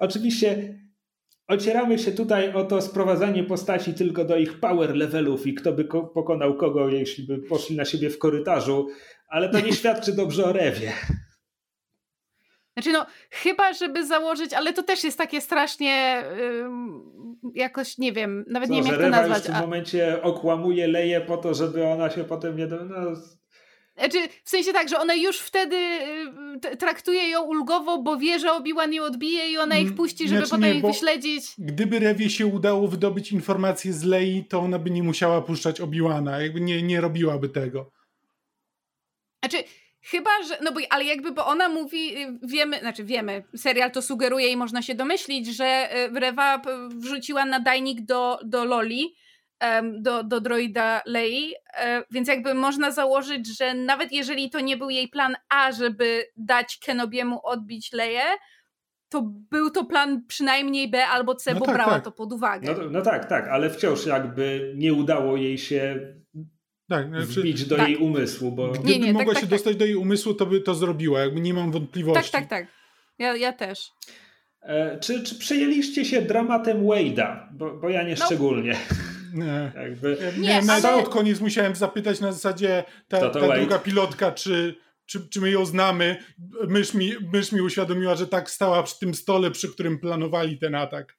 [0.00, 0.78] Oczywiście
[1.48, 5.84] ocieramy się tutaj o to sprowadzanie postaci tylko do ich power levelów i kto by
[6.14, 8.88] pokonał kogo, jeśli by poszli na siebie w korytarzu,
[9.28, 10.92] ale to nie świadczy dobrze o Rewie.
[12.72, 18.44] Znaczy no, chyba żeby założyć, ale to też jest takie strasznie yy, jakoś, nie wiem,
[18.48, 19.42] nawet Co, nie wiem jak to nazwać.
[19.42, 19.60] w tym a...
[19.60, 22.66] momencie okłamuje Leję po to, żeby ona się potem nie...
[22.66, 22.76] No,
[24.00, 25.76] znaczy, w sensie tak, że ona już wtedy
[26.72, 30.28] y, traktuje ją ulgowo, bo wie, że Obi-Wan ją odbije i ona ich mm, puści,
[30.28, 31.44] żeby znaczy, potem nie, ich wyśledzić.
[31.58, 36.40] Gdyby Rewie się udało wydobyć informacje z Lei, to ona by nie musiała puszczać Obi-Wana.
[36.42, 37.90] Jakby nie, nie robiłaby tego.
[39.44, 39.64] Znaczy,
[40.02, 44.02] Chyba, że, no bo, ale jakby, bo ona mówi, y, wiemy, znaczy wiemy, serial to
[44.02, 49.14] sugeruje i można się domyślić, że y, Rewa wrzuciła nadajnik do, do Loli,
[50.00, 54.90] do, do droida Lei, e, więc jakby można założyć, że nawet jeżeli to nie był
[54.90, 58.22] jej plan A, żeby dać Kenobiemu odbić Leję,
[59.08, 62.04] to był to plan przynajmniej B albo C, no bo tak, brała tak.
[62.04, 62.74] to pod uwagę.
[62.78, 66.00] No, no, tak, tak, ale wciąż jakby nie udało jej się
[66.88, 67.88] tak, znaczy, wbić do tak.
[67.88, 68.52] jej umysłu.
[68.52, 68.68] Bo...
[68.68, 69.50] Gdyby nie, nie, tak, mogła tak, się tak.
[69.50, 72.32] dostać do jej umysłu, to by to zrobiła, jakby nie mam wątpliwości.
[72.32, 72.66] Tak, tak, tak.
[73.18, 73.90] Ja, ja też.
[74.62, 77.36] E, czy, czy przejęliście się dramatem Wade'a?
[77.52, 78.26] Bo, bo ja nie no.
[78.26, 78.76] szczególnie.
[79.34, 79.72] Nie.
[79.74, 80.18] Jakby...
[80.38, 80.82] nie, nie ale...
[80.82, 84.76] Na koniec musiałem zapytać na zasadzie ta, ta druga pilotka, czy,
[85.06, 86.16] czy, czy my ją znamy.
[86.68, 90.74] Mysz mi, mysz mi uświadomiła, że tak stała przy tym stole, przy którym planowali ten
[90.74, 91.16] atak.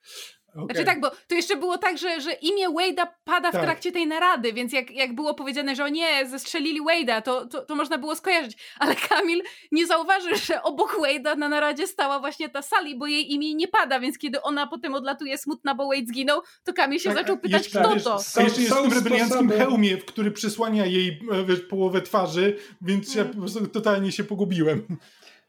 [0.56, 0.66] Okay.
[0.66, 3.62] Znaczy tak, bo to jeszcze było tak, że, że imię Wade'a pada tak.
[3.62, 7.45] w trakcie tej narady, więc jak, jak było powiedziane, że o nie, zestrzelili Wade'a, to,
[7.45, 8.58] to, to można było skojarzyć.
[8.80, 13.34] Ale Kamil nie zauważył, że obok Wade'a na naradzie stała właśnie ta Sally, bo jej
[13.34, 17.10] imię nie pada, więc kiedy ona potem odlatuje smutna, bo Wade zginął, to Kamil się
[17.10, 18.20] tak, zaczął pytać, jeszcze, kto to.
[18.20, 23.16] Są, jeszcze jest w tym rebelianckim hełmie, który przysłania jej e, wiesz, połowę twarzy, więc
[23.16, 23.70] ja hmm.
[23.70, 24.97] totalnie się pogubiłem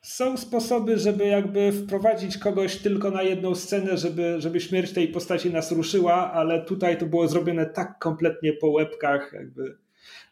[0.03, 5.51] są sposoby, żeby jakby wprowadzić kogoś tylko na jedną scenę, żeby, żeby śmierć tej postaci
[5.51, 9.77] nas ruszyła, ale tutaj to było zrobione tak kompletnie po łebkach, jakby.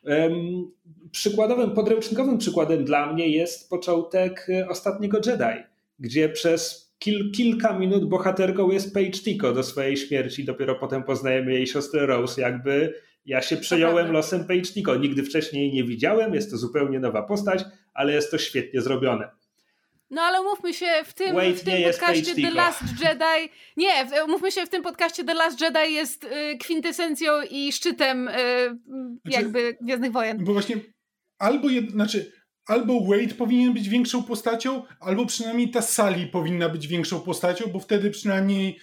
[0.05, 0.71] Um,
[1.11, 5.65] przykładowym, podręcznikowym przykładem dla mnie jest początek ostatniego Jedi,
[5.99, 11.53] gdzie przez kil, kilka minut bohaterką jest Paige Tico do swojej śmierci, dopiero potem poznajemy
[11.53, 12.95] jej siostrę Rose, jakby
[13.27, 14.97] ja się przejąłem losem Paige Tico.
[14.97, 17.65] Nigdy wcześniej jej nie widziałem, jest to zupełnie nowa postać,
[17.95, 19.40] ale jest to świetnie zrobione.
[20.11, 23.53] No ale mówmy się w tym, w tym podcaście The Last Jedi.
[23.77, 28.33] Nie, mówmy się w tym podcaście The Last Jedi jest y, kwintesencją i szczytem y,
[28.33, 30.45] znaczy, jakby Gwiezdnych Wojen.
[30.45, 30.77] Bo właśnie
[31.39, 32.33] albo jed, znaczy,
[32.67, 37.81] albo Wade powinien być większą postacią, albo przynajmniej ta Sally powinna być większą postacią, bo
[37.81, 38.79] wtedy przynajmniej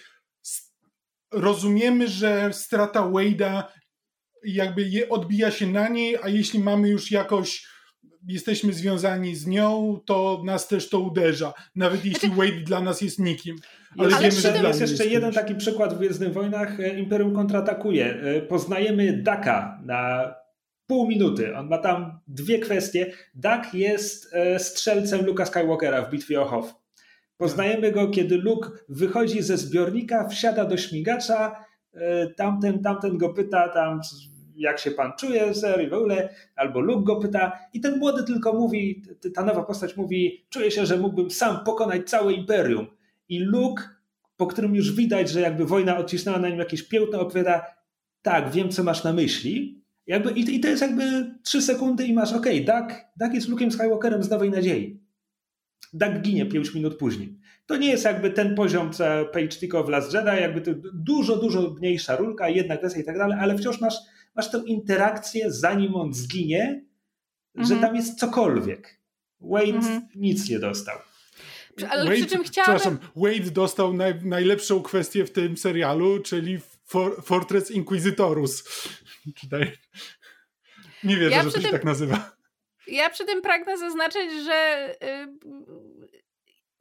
[1.32, 3.62] rozumiemy, że strata Wade'a
[4.44, 7.66] jakby je odbija się na niej, a jeśli mamy już jakoś
[8.26, 11.52] jesteśmy związani z nią, to nas też to uderza.
[11.76, 12.36] Nawet jeśli znaczy...
[12.36, 13.56] Wade dla nas jest nikim.
[13.98, 16.80] Ale, ale wiemy, że dla jest jeszcze jeden taki przykład w Gwiezdnych Wojnach.
[16.80, 18.06] E, Imperium kontratakuje.
[18.06, 20.34] E, poznajemy Daka na
[20.86, 21.56] pół minuty.
[21.56, 23.12] On ma tam dwie kwestie.
[23.34, 26.74] Dak jest e, strzelcem Luka Skywalkera w bitwie o Hoth.
[27.36, 31.64] Poznajemy go, kiedy Luke wychodzi ze zbiornika, wsiada do śmigacza,
[32.36, 34.00] tamten, tamten go pyta tam
[34.58, 38.24] jak się pan czuje, ser, i w ogóle, albo Luke go pyta i ten młody
[38.24, 39.02] tylko mówi,
[39.34, 42.86] ta nowa postać mówi, czuję się, że mógłbym sam pokonać całe imperium.
[43.28, 43.82] I Luke,
[44.36, 47.66] po którym już widać, że jakby wojna odcisnęła na nim jakieś piętno, opowiada,
[48.22, 49.82] tak, wiem, co masz na myśli.
[50.06, 53.70] Jakby, i, I to jest jakby trzy sekundy i masz, okej, okay, Duck, jest Luke'em
[53.70, 55.00] Skywalkerem z Nowej Nadziei.
[55.92, 57.38] Duck ginie pięć minut później.
[57.66, 61.36] To nie jest jakby ten poziom co Page Tico w Last Jedi, jakby to dużo,
[61.36, 63.94] dużo mniejsza rulka, jednak kwestia i tak dalej, ale wciąż masz
[64.38, 66.84] masz tę interakcję, zanim on zginie,
[67.54, 67.80] że mhm.
[67.80, 69.00] tam jest cokolwiek.
[69.40, 70.08] Wade mhm.
[70.14, 70.98] nic nie dostał.
[71.90, 72.42] Ale Wade, przy czym.
[72.42, 78.64] Przepraszam, Wade dostał naj, najlepszą kwestię w tym serialu, czyli For, Fortress Inquisitorus.
[79.40, 79.72] Tutaj...
[81.04, 82.30] Nie wierzę, ja że to tym, się tak nazywa.
[82.86, 85.68] Ja przy tym pragnę zaznaczyć, że yy,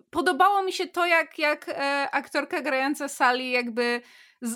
[0.09, 4.01] podobało mi się to, jak, jak e, aktorka grająca Sally jakby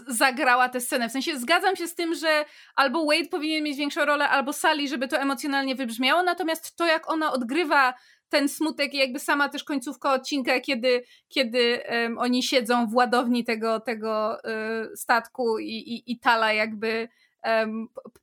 [0.07, 1.09] zagrała tę scenę.
[1.09, 4.87] W sensie zgadzam się z tym, że albo Wade powinien mieć większą rolę, albo Sally,
[4.87, 7.93] żeby to emocjonalnie wybrzmiało, natomiast to, jak ona odgrywa
[8.29, 13.43] ten smutek i jakby sama też końcówka odcinka, kiedy, kiedy um, oni siedzą w ładowni
[13.43, 17.09] tego, tego y, statku i, i, i Tala jakby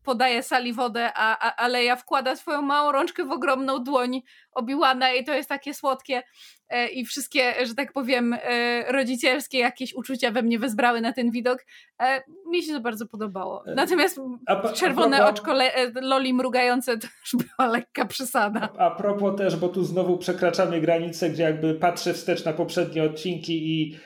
[0.05, 5.12] podaje Sali wodę, a, a, a Leia wkłada swoją małą rączkę w ogromną dłoń Obi-Wana
[5.12, 6.23] i to jest takie słodkie
[6.69, 11.31] e, i wszystkie, że tak powiem, e, rodzicielskie jakieś uczucia we mnie wezbrały na ten
[11.31, 11.59] widok.
[12.03, 13.64] E, mi się to bardzo podobało.
[13.75, 15.71] Natomiast a, czerwone a propos, oczko le,
[16.03, 18.69] Loli mrugające to już była lekka przesada.
[18.79, 23.81] A, propos też, bo tu znowu przekraczamy granicę, gdzie jakby patrzę wstecz na poprzednie odcinki
[23.81, 23.99] i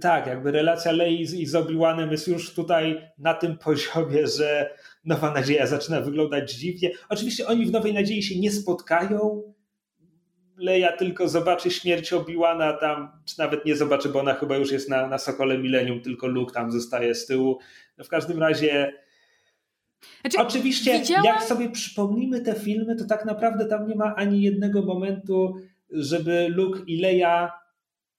[0.00, 4.70] tak, jakby relacja Lei z, z Obi-Wanem jest już tutaj na tym poziomie, że
[5.04, 6.90] Nowa Nadzieja zaczyna wyglądać dziwnie.
[7.08, 9.42] Oczywiście oni w Nowej Nadziei się nie spotkają.
[10.56, 14.88] Leia tylko zobaczy śmierć Obi-Wana tam, czy nawet nie zobaczy, bo ona chyba już jest
[14.88, 17.58] na, na Sokole Millennium, tylko Luke tam zostaje z tyłu.
[17.98, 18.92] No w każdym razie
[20.20, 21.24] znaczy, Oczywiście, widziałam...
[21.24, 25.54] jak sobie przypomnimy te filmy, to tak naprawdę tam nie ma ani jednego momentu,
[25.90, 27.52] żeby Luke i Leia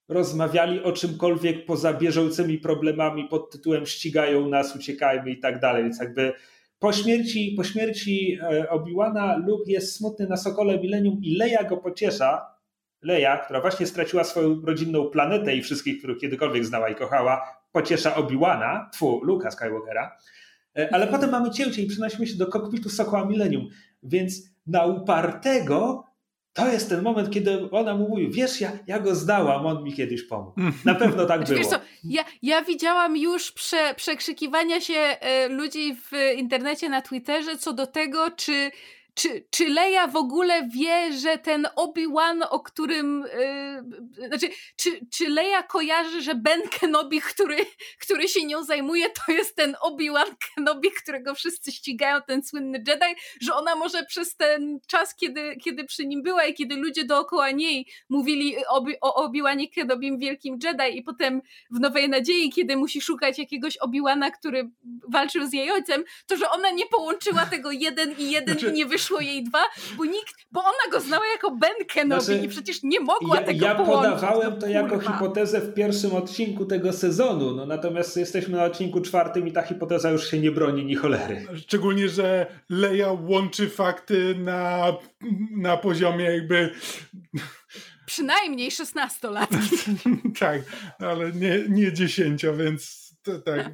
[0.08, 5.84] rozmawiali o czymkolwiek poza bieżącymi problemami pod tytułem ścigają nas, uciekajmy i tak dalej.
[5.84, 6.34] Więc jakby
[6.80, 11.78] po śmierci, po śmierci e, Obi-Wana Luke jest smutny na Sokole Millennium i Leia go
[11.78, 12.58] pociesza.
[13.01, 17.41] Leia, która właśnie straciła swoją rodzinną planetę i wszystkich, których kiedykolwiek znała i kochała,
[17.72, 20.18] pociesza Obi-Wana, tfu, Luka Skywalkera.
[20.78, 23.68] E, ale potem mamy cięcie i przenosimy się do kokpitu Sokoła Millennium.
[24.03, 26.07] Więc na upartego
[26.58, 29.93] to jest ten moment, kiedy ona mu mówi, wiesz, ja, ja go zdałam, on mi
[29.93, 30.62] kiedyś pomógł.
[30.86, 31.64] Na pewno tak było.
[31.64, 37.74] Co, ja, ja widziałam już prze, przekrzykiwania się e, ludzi w internecie, na Twitterze co
[37.74, 38.72] do tego, czy
[39.18, 43.26] czy, czy Leia w ogóle wie, że ten Obi-Wan, o którym.
[44.18, 47.57] Yy, znaczy, czy, czy Leia kojarzy, że Ben Kenobi, który,
[48.01, 53.22] który się nią zajmuje, to jest ten Obi-Wan Kenobi, którego wszyscy ścigają, ten słynny Jedi,
[53.41, 57.51] że ona może przez ten czas, kiedy, kiedy przy nim była i kiedy ludzie dookoła
[57.51, 61.41] niej mówili obi, o Obi-Wanie Kenobim wielkim Jedi, i potem
[61.72, 64.70] w Nowej Nadziei, kiedy musi szukać jakiegoś Obi-Wana, który
[65.09, 68.74] walczył z jej ojcem, to że ona nie połączyła tego jeden i jeden znaczy...
[68.74, 69.64] i nie wyszła wyszło jej dwa,
[69.97, 73.43] bo nikt, bo ona go znała jako Ben Kenobi znaczy, i przecież nie mogła ja,
[73.43, 74.12] tego ja połączyć.
[74.12, 78.64] Ja podawałem no, to jako hipotezę w pierwszym odcinku tego sezonu, no natomiast jesteśmy na
[78.64, 81.47] odcinku czwartym i ta hipoteza już się nie broni ni cholery.
[81.55, 84.93] Szczególnie, że Leia łączy fakty na,
[85.58, 86.72] na poziomie jakby
[88.05, 89.49] przynajmniej 16 lat.
[90.39, 90.62] tak,
[90.99, 93.72] ale nie, nie 10, więc to, tak.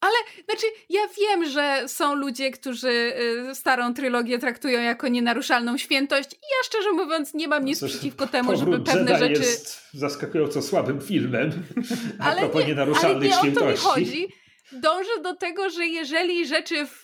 [0.00, 3.12] Ale znaczy, ja wiem, że są ludzie, którzy
[3.50, 7.90] y, starą trylogię traktują jako nienaruszalną świętość i ja szczerze mówiąc nie mam nic Cóż,
[7.90, 9.40] przeciwko temu, żeby pewne Jedi rzeczy...
[9.50, 11.50] jest zaskakująco słabym filmem
[12.18, 13.86] ale a propos nie, nienaruszalnych ale nie świętości.
[13.86, 14.28] o to mi chodzi.
[14.72, 17.02] Dążę do tego, że jeżeli rzeczy w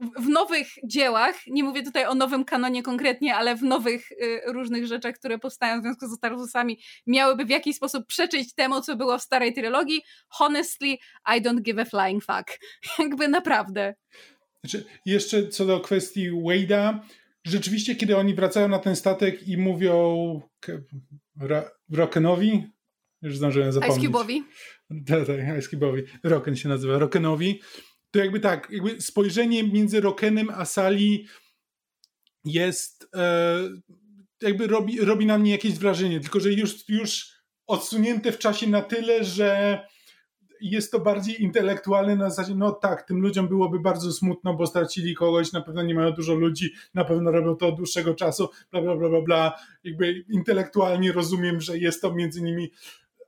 [0.00, 4.86] w nowych dziełach, nie mówię tutaj o nowym kanonie konkretnie, ale w nowych y, różnych
[4.86, 8.96] rzeczach, które powstają w związku z Star Warsami, miałyby w jakiś sposób przeczyć temu, co
[8.96, 10.96] było w starej trylogii, honestly,
[11.36, 12.58] I don't give a flying fuck.
[12.98, 13.94] Jakby naprawdę.
[14.64, 16.98] Znaczy, jeszcze co do kwestii Wade'a,
[17.44, 20.40] rzeczywiście, kiedy oni wracają na ten statek i mówią
[21.92, 22.64] Rockenowi,
[23.22, 23.98] już zdążyłem zapomnieć.
[23.98, 24.42] Ice Cube'owi.
[25.06, 26.02] Tak, tak, Ice Cube'owi.
[26.24, 27.60] Rocken się nazywa, Rockenowi
[28.10, 31.26] to jakby tak, jakby spojrzenie między Rokenem a Sali
[32.44, 33.56] jest e,
[34.42, 37.32] jakby robi, robi na mnie jakieś wrażenie, tylko że już, już
[37.66, 39.80] odsunięte w czasie na tyle, że
[40.60, 45.14] jest to bardziej intelektualne na zasadzie, no tak, tym ludziom byłoby bardzo smutno, bo stracili
[45.14, 48.82] kogoś, na pewno nie mają dużo ludzi, na pewno robią to od dłuższego czasu, bla,
[48.82, 49.56] bla, bla, bla, bla.
[49.84, 52.70] Jakby intelektualnie rozumiem, że jest to między nimi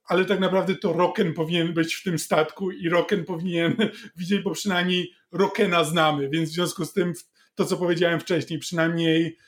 [0.05, 3.77] ale tak naprawdę to Roken powinien być w tym statku i Roken powinien
[4.17, 7.13] widzieć, bo przynajmniej Rokena znamy, więc w związku z tym
[7.55, 9.39] to, co powiedziałem wcześniej, przynajmniej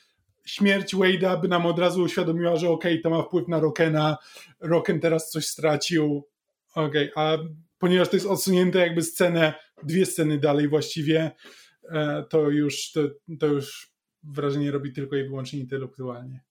[0.45, 4.17] śmierć Wade'a by nam od razu uświadomiła, że okej, okay, to ma wpływ na Rokena,
[4.59, 6.27] Roken teraz coś stracił,
[6.75, 7.37] okej, okay, a
[7.79, 9.53] ponieważ to jest odsunięte jakby scenę,
[9.83, 11.31] dwie sceny dalej właściwie,
[11.89, 13.01] e, to już, to,
[13.39, 13.91] to już
[14.23, 16.44] wrażenie robi tylko i wyłącznie intelektualnie.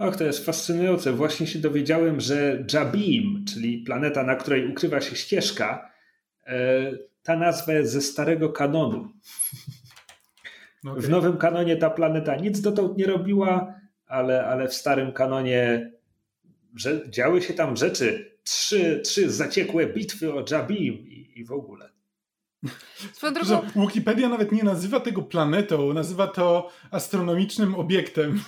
[0.00, 1.12] Och, to jest fascynujące.
[1.12, 5.90] Właśnie się dowiedziałem, że Jabim, czyli planeta, na której ukrywa się ścieżka,
[6.46, 6.92] e,
[7.22, 9.12] ta nazwa jest ze starego kanonu.
[10.84, 11.00] Okay.
[11.02, 13.74] W nowym kanonie ta planeta nic dotąd nie robiła,
[14.06, 15.90] ale, ale w starym kanonie
[16.76, 18.36] że działy się tam rzeczy.
[18.44, 21.90] Trzy, trzy zaciekłe bitwy o Jabim i, i w ogóle.
[23.34, 23.66] Drogą...
[23.76, 28.40] Wikipedia nawet nie nazywa tego planetą, nazywa to astronomicznym obiektem.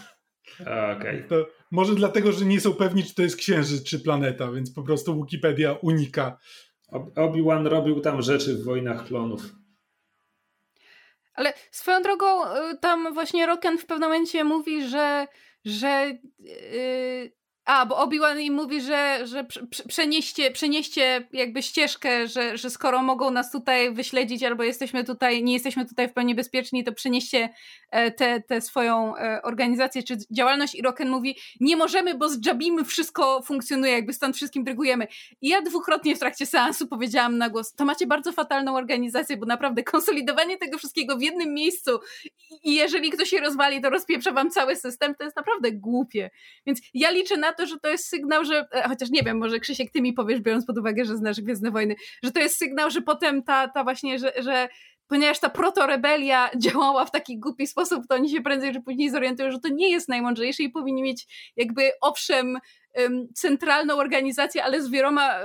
[0.61, 1.25] Okay.
[1.29, 4.83] To może dlatego, że nie są pewni, czy to jest księżyc, czy planeta, więc po
[4.83, 6.39] prostu Wikipedia unika.
[7.17, 9.43] Obi-Wan robił tam rzeczy w Wojnach Klonów.
[11.35, 15.27] Ale swoją drogą, y, tam właśnie Roken w pewnym momencie mówi, że,
[15.65, 17.33] że yy,
[17.65, 19.47] A, bo Obi-Wan im mówi, że, że
[19.89, 25.53] przenieście, przenieście jakby ścieżkę, że, że skoro mogą nas tutaj wyśledzić albo jesteśmy tutaj, nie
[25.53, 27.49] jesteśmy tutaj w pełni bezpieczni, to przenieście
[27.91, 32.41] e, tę te, swoją e, organizację czy działalność i Roken mówi, nie możemy, bo z
[32.87, 35.07] wszystko funkcjonuje, jakby stąd wszystkim drygujemy.
[35.41, 39.47] I ja dwukrotnie w trakcie seansu powiedziałam na głos, to macie bardzo fatalną organizację, bo
[39.47, 42.01] naprawdę konsolidowanie tego wszystkiego w jednym miejscu
[42.65, 46.31] i jeżeli ktoś się rozwali, to rozpieprza wam cały system, to jest naprawdę głupie.
[46.67, 49.61] Więc ja liczę na to, że to jest sygnał, że, e, chociaż nie wiem, może
[49.61, 51.95] Krzysiek, ty mi powiesz, biorąc pod uwagę, że znasz Gwiezdne Wojny,
[52.25, 54.69] że to jest sygnał, że potem ta, ta właśnie, że, że
[55.07, 59.51] ponieważ ta protorebelia działała w taki głupi sposób, to oni się prędzej czy później zorientują,
[59.51, 62.59] że to nie jest najmądrzejsze i powinni mieć jakby owszem
[63.35, 65.45] centralną organizację, ale z wieloma e,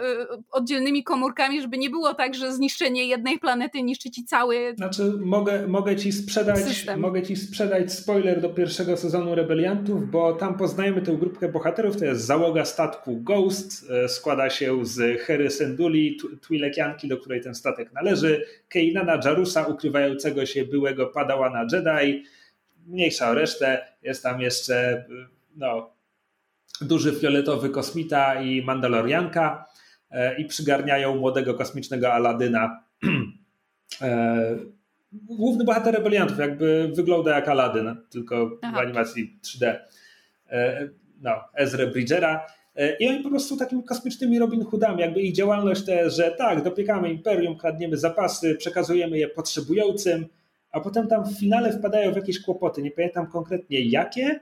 [0.52, 4.74] oddzielnymi komórkami, żeby nie było tak, że zniszczenie jednej planety niszczy ci cały.
[4.78, 7.00] Znaczy, mogę, mogę ci sprzedać, system.
[7.00, 11.98] mogę ci sprzedać spoiler do pierwszego sezonu Rebeliantów, bo tam poznajemy tę grupkę bohaterów.
[11.98, 13.92] To jest załoga statku Ghost.
[13.92, 20.46] E, składa się z Hery Senduli, Twilekianki, do której ten statek należy, Keinana Jarusa, ukrywającego
[20.46, 22.24] się byłego padałana Jedi.
[22.88, 23.86] Mniejsza o resztę.
[24.04, 25.06] Jest tam jeszcze
[25.56, 25.97] no,
[26.82, 29.66] duży fioletowy kosmita i Mandalorianka
[30.12, 32.70] e, i przygarniają młodego kosmicznego Aladyna.
[34.02, 34.58] E,
[35.12, 38.78] główny bohater rebeliantów jakby wygląda jak Aladyn, tylko Aha.
[38.78, 39.76] w animacji 3D.
[40.50, 40.90] E,
[41.22, 42.46] no, Ezra Bridgera.
[43.00, 46.64] I oni po prostu takimi kosmicznymi Robin Hoodami, jakby ich działalność to jest, że tak,
[46.64, 50.26] dopiekamy imperium, kradniemy zapasy, przekazujemy je potrzebującym,
[50.72, 52.82] a potem tam w finale wpadają w jakieś kłopoty.
[52.82, 54.40] Nie pamiętam konkretnie jakie,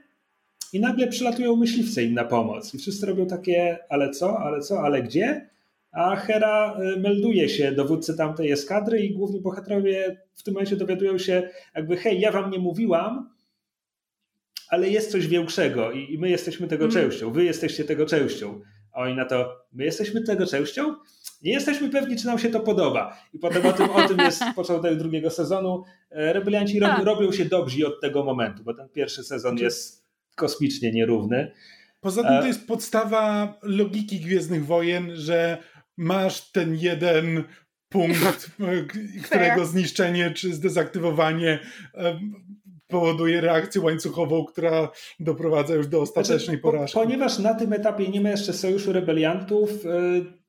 [0.72, 2.74] i nagle przylatują myśliwce im na pomoc.
[2.74, 5.50] I wszyscy robią takie, ale co, ale co, ale gdzie?
[5.92, 11.18] A Hera y, melduje się dowódcy tamtej eskadry i główni bohaterowie w tym momencie dowiadują
[11.18, 13.30] się jakby hej, ja wam nie mówiłam,
[14.68, 16.94] ale jest coś większego i, my jesteśmy tego mm.
[16.94, 18.60] częścią, wy jesteście tego częścią.
[18.92, 20.94] A oni na to, my jesteśmy tego częścią?
[21.42, 23.16] Nie jesteśmy pewni, czy nam się to podoba.
[23.34, 25.84] I potem o tym, o tym jest początek drugiego sezonu.
[26.10, 27.04] E, rebelianci robią, tak.
[27.04, 30.05] robią się dobrzy od tego momentu, bo ten pierwszy sezon znaczy, jest
[30.36, 31.52] kosmicznie nierówny.
[32.00, 35.58] Poza tym to e, jest podstawa logiki Gwiezdnych Wojen, że
[35.96, 37.44] masz ten jeden
[37.88, 38.50] punkt,
[39.26, 41.58] którego zniszczenie czy zdezaktywowanie
[42.88, 46.98] powoduje reakcję łańcuchową, która doprowadza już do ostatecznej znaczy, porażki.
[46.98, 49.90] Ponieważ na tym etapie nie ma jeszcze sojuszu rebeliantów, e,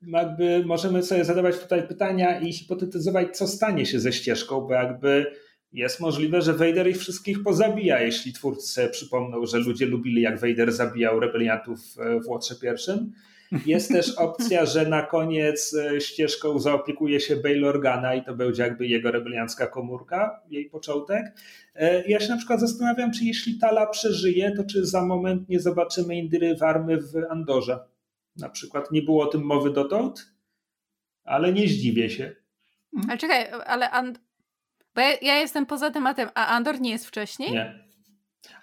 [0.07, 5.25] jakby możemy sobie zadawać tutaj pytania i hipotetyzować, co stanie się ze ścieżką, bo jakby
[5.74, 10.39] jest możliwe, że Vader ich wszystkich pozabija, jeśli twórcy sobie przypomną, że ludzie lubili, jak
[10.39, 11.80] Vader zabijał rebeliantów
[12.24, 13.13] w Łotrze pierwszym.
[13.65, 18.63] Jest też opcja, że na koniec e, ścieżką zaopiekuje się Bail Organa i to będzie
[18.63, 21.26] jakby jego rebeliancka komórka, jej początek.
[21.76, 25.59] E, ja się na przykład zastanawiam, czy jeśli Tala przeżyje, to czy za moment nie
[25.59, 27.80] zobaczymy Indyry Warmy w Andorze.
[28.36, 30.32] Na przykład nie było o tym mowy dotąd,
[31.24, 32.36] ale nie zdziwię się.
[33.07, 34.26] Ale czekaj, ale And
[34.97, 37.51] bo ja, ja, jestem poza tematem, a Andor nie jest wcześniej?
[37.51, 37.87] Nie.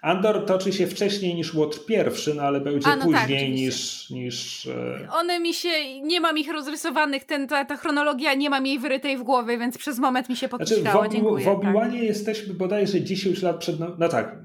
[0.01, 4.09] Andor toczy się wcześniej niż Łotr pierwszy, no ale będzie no tak, później tak, niż...
[4.09, 5.07] niż e...
[5.11, 9.17] One mi się, nie mam ich rozrysowanych, ten, ta, ta chronologia nie mam jej wyrytej
[9.17, 11.45] w głowie, więc przez moment mi się podkiślało, znaczy, w, dziękuję.
[11.45, 12.07] W Obi-Wanie tak.
[12.07, 13.79] jesteśmy bodajże 10 lat przed...
[13.79, 14.35] No, no tak,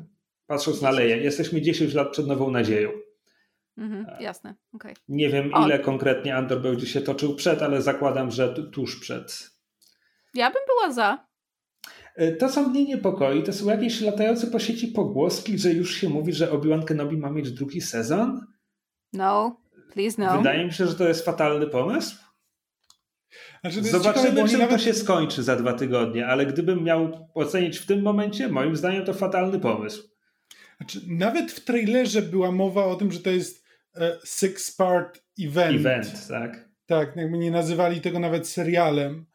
[0.46, 2.90] patrząc na Leję, jesteśmy 10 lat przed Nową Nadzieją.
[3.78, 4.94] Mhm, jasne, okay.
[5.08, 5.84] Nie wiem ile o.
[5.84, 9.50] konkretnie Andor będzie się toczył przed, ale zakładam, że tuż przed.
[10.34, 11.29] Ja bym była za.
[12.16, 16.08] E, to, co mnie niepokoi, to są jakieś latające po sieci pogłoski, że już się
[16.08, 18.46] mówi, że Obi-Wan Kenobi ma mieć drugi sezon?
[19.12, 19.60] No,
[19.92, 20.38] please no.
[20.38, 22.16] Wydaje mi się, że to jest fatalny pomysł.
[23.60, 24.76] Znaczy, Zobaczymy, ciekawe, czym nawet...
[24.76, 29.04] to się skończy za dwa tygodnie, ale gdybym miał ocenić w tym momencie, moim zdaniem
[29.04, 30.10] to fatalny pomysł.
[30.76, 35.76] Znaczy, nawet w trailerze była mowa o tym, że to jest e, six-part event.
[35.76, 36.68] Event, tak.
[36.86, 39.26] Tak, jakby nie nazywali tego nawet serialem.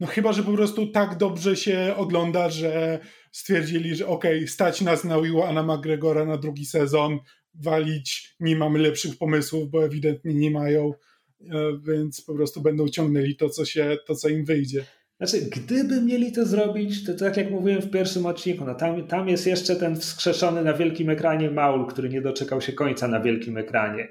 [0.00, 2.98] No chyba, że po prostu tak dobrze się ogląda, że
[3.32, 5.16] stwierdzili, że okej, okay, stać nas na
[5.48, 7.18] Ana McGregora na drugi sezon,
[7.54, 10.92] walić, nie mamy lepszych pomysłów, bo ewidentnie nie mają,
[11.40, 14.84] e, więc po prostu będą ciągnęli to, co, się, to, co im wyjdzie.
[15.16, 19.28] Znaczy, gdyby mieli to zrobić, to tak jak mówiłem w pierwszym odcinku, no tam, tam
[19.28, 23.56] jest jeszcze ten wskrzeszony na wielkim ekranie Maul, który nie doczekał się końca na wielkim
[23.56, 24.08] ekranie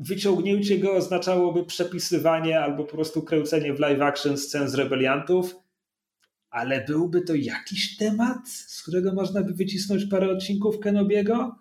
[0.00, 5.56] wyciągnięcie go oznaczałoby przepisywanie albo po prostu kręcenie w live action scen z rebeliantów,
[6.50, 11.58] ale byłby to jakiś temat, z którego można by wycisnąć parę odcinków Kenobiego?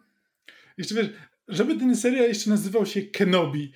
[0.78, 1.10] Jeszcze wiesz,
[1.48, 3.72] żeby ten serial jeszcze nazywał się Kenobi,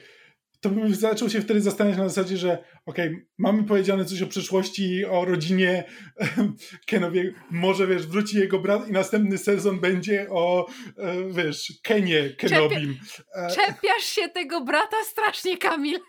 [0.63, 4.27] to bym zaczął się wtedy zastanawiać na zasadzie, że okej, okay, mamy powiedziane coś o
[4.27, 5.83] przyszłości, o rodzinie
[6.87, 12.97] Kenowie, może wiesz, wróci jego brat i następny sezon będzie o, e, wiesz, Kenie Kenobim.
[13.15, 15.99] Czepia, czepiasz się tego brata strasznie, Kamil.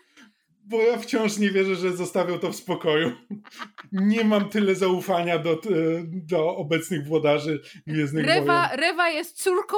[0.67, 3.11] Bo ja wciąż nie wierzę, że zostawią to w spokoju.
[3.91, 5.61] Nie mam tyle zaufania do,
[6.05, 9.77] do obecnych włodarzy Gwiezdnych Rewa, Rewa jest córką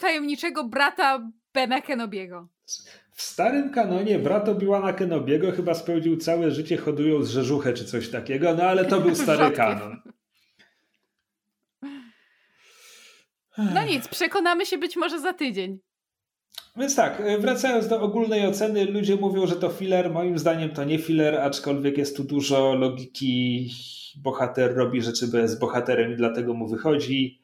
[0.00, 2.48] tajemniczego brata Bena Kenobiego.
[3.16, 8.54] W starym kanonie brat Obi-Wana Kenobiego chyba spełnił całe życie hodując rzeżuchę czy coś takiego,
[8.54, 10.02] no ale to był stary kanon.
[13.58, 15.78] No nic, przekonamy się być może za tydzień.
[16.76, 20.10] Więc tak, wracając do ogólnej oceny, ludzie mówią, że to filler.
[20.10, 23.70] Moim zdaniem to nie filler, aczkolwiek jest tu dużo logiki.
[24.16, 27.40] Bohater robi rzeczy bez bohaterem i dlatego mu wychodzi.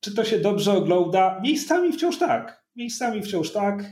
[0.00, 1.40] Czy to się dobrze ogląda?
[1.42, 2.64] Miejscami wciąż tak.
[2.76, 3.84] Miejscami wciąż tak.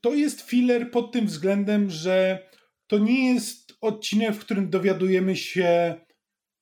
[0.00, 2.48] To jest filler pod tym względem, że
[2.86, 5.94] to nie jest odcinek, w którym dowiadujemy się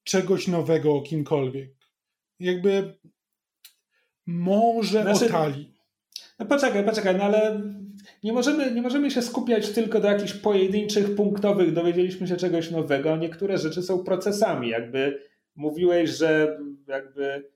[0.05, 1.71] czegoś nowego o kimkolwiek.
[2.41, 2.99] Jakby
[4.27, 5.75] może znaczy, o Tali.
[6.39, 7.63] No poczekaj, poczekaj, no ale
[8.25, 13.17] nie możemy, nie możemy się skupiać tylko do jakichś pojedynczych, punktowych, dowiedzieliśmy się czegoś nowego.
[13.17, 14.69] Niektóre rzeczy są procesami.
[14.69, 15.23] Jakby
[15.55, 17.49] mówiłeś, że jakby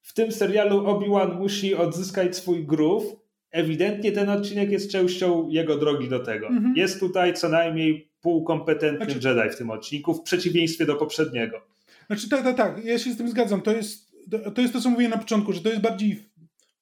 [0.00, 3.21] w tym serialu Obi-Wan musi odzyskać swój groove,
[3.52, 6.46] ewidentnie ten odcinek jest częścią jego drogi do tego.
[6.46, 6.76] Mhm.
[6.76, 11.60] Jest tutaj co najmniej półkompetentny znaczy, Jedi w tym odcinku, w przeciwieństwie do poprzedniego.
[12.06, 13.62] Znaczy tak, tak, tak, ja się z tym zgadzam.
[13.62, 14.12] To jest
[14.54, 16.30] to, jest to co mówiłem na początku, że to jest bardziej,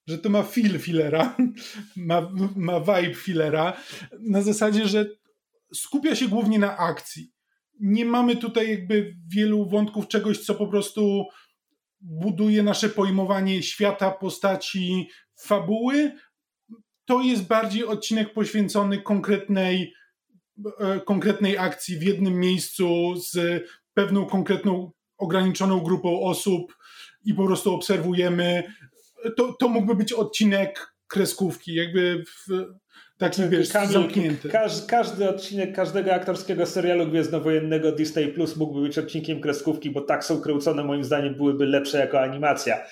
[0.06, 1.36] że to ma feel fillera,
[1.96, 3.76] ma, ma vibe fillera,
[4.20, 5.06] na zasadzie, że
[5.74, 7.32] skupia się głównie na akcji.
[7.80, 11.24] Nie mamy tutaj jakby wielu wątków czegoś, co po prostu
[12.00, 16.12] buduje nasze pojmowanie świata, postaci, fabuły,
[17.10, 19.94] to jest bardziej odcinek poświęcony konkretnej,
[20.80, 23.62] e, konkretnej akcji w jednym miejscu z
[23.94, 26.76] pewną konkretną, ograniczoną grupą osób
[27.24, 28.62] i po prostu obserwujemy.
[29.36, 32.64] To, to mógłby być odcinek kreskówki, jakby w,
[33.18, 34.48] taki znaczy, wiesz, każdy, zamknięty.
[34.48, 40.24] Każdy, każdy odcinek każdego aktorskiego serialu gwiezdnowojennego Disney Plus mógłby być odcinkiem kreskówki, bo tak
[40.24, 42.84] są kręcone moim zdaniem byłyby lepsze jako animacja.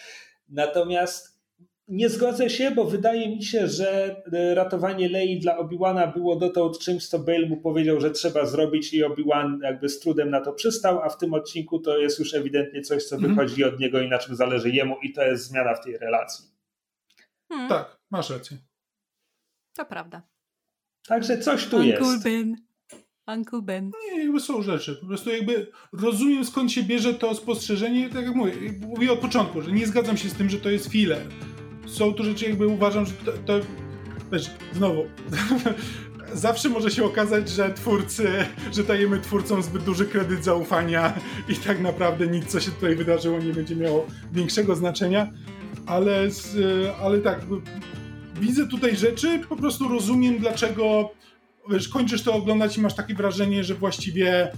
[0.49, 1.38] Natomiast
[1.89, 6.79] nie zgodzę się, bo wydaje mi się, że e, ratowanie Lei dla Obi-Wana było dotąd
[6.79, 10.53] czymś, co Bale mu powiedział, że trzeba zrobić i Obi-Wan jakby z trudem na to
[10.53, 13.35] przystał, a w tym odcinku to jest już ewidentnie coś, co mhm.
[13.35, 16.45] wychodzi od niego i na czym zależy jemu i to jest zmiana w tej relacji.
[17.49, 17.69] Hmm.
[17.69, 18.57] Tak, masz rację.
[19.77, 20.23] To prawda.
[21.07, 22.25] Także coś tu Uncle jest.
[22.25, 22.57] Ben.
[23.27, 23.91] Uncle Ben.
[24.13, 24.97] Nie, jakby są rzeczy.
[24.97, 29.63] Po prostu jakby rozumiem skąd się bierze to spostrzeżenie, tak jak mówię, mówię od początku,
[29.63, 31.23] że nie zgadzam się z tym, że to jest filler
[31.89, 33.61] są tu rzeczy, jakby uważam, że to, to
[34.33, 35.07] wiesz, znowu,
[36.35, 38.29] zawsze może się okazać, że twórcy,
[38.73, 41.13] że dajemy twórcom zbyt duży kredyt zaufania
[41.49, 45.31] i tak naprawdę nic, co się tutaj wydarzyło, nie będzie miało większego znaczenia,
[45.87, 46.29] ale,
[47.03, 47.41] ale tak,
[48.41, 51.11] widzę tutaj rzeczy, po prostu rozumiem, dlaczego
[51.71, 54.53] wiesz, kończysz to oglądać i masz takie wrażenie, że właściwie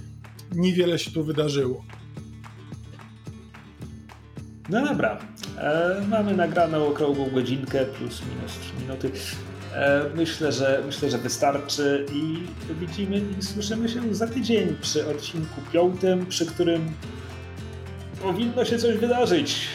[0.55, 1.85] niewiele się tu wydarzyło.
[4.69, 5.19] No dobra,
[5.57, 9.11] e, mamy nagraną okrągłą godzinkę plus minus 3 minuty.
[9.75, 12.37] E, myślę, że myślę, że wystarczy i
[12.79, 16.91] widzimy i słyszymy się za tydzień przy odcinku piątym, przy którym
[18.21, 19.67] powinno się coś wydarzyć.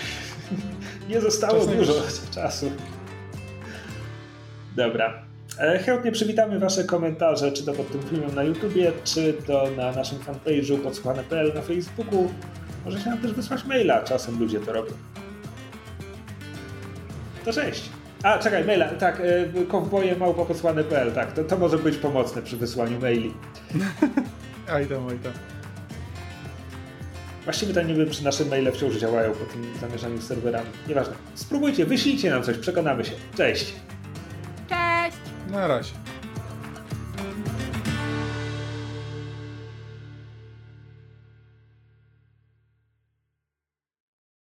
[1.10, 1.94] Nie zostało Czas dużo
[2.34, 2.70] czasu.
[4.76, 5.22] Dobra.
[5.58, 9.92] E, chętnie przywitamy Wasze komentarze, czy to pod tym filmem na YouTubie, czy to na
[9.92, 12.32] naszym fanpage'u podsłuchane.pl na Facebooku.
[12.84, 14.92] Możecie nam też wysłać maila, czasem ludzie to robią.
[17.46, 17.90] To cześć.
[18.22, 23.00] A, czekaj, maila, tak, y, kowboje małpopocłane.pl, tak, to, to może być pomocne przy wysłaniu
[23.00, 23.34] maili.
[24.74, 25.32] aj tam, aj tam.
[27.44, 30.68] Właściwie to nie wiem, czy nasze maile wciąż działają po tym zamierzaniu z serwerami.
[30.88, 31.14] Nieważne.
[31.34, 33.12] Spróbujcie, wyślijcie nam coś, przekonamy się.
[33.36, 33.74] Cześć.
[34.68, 35.16] Cześć.
[35.50, 36.05] Na razie.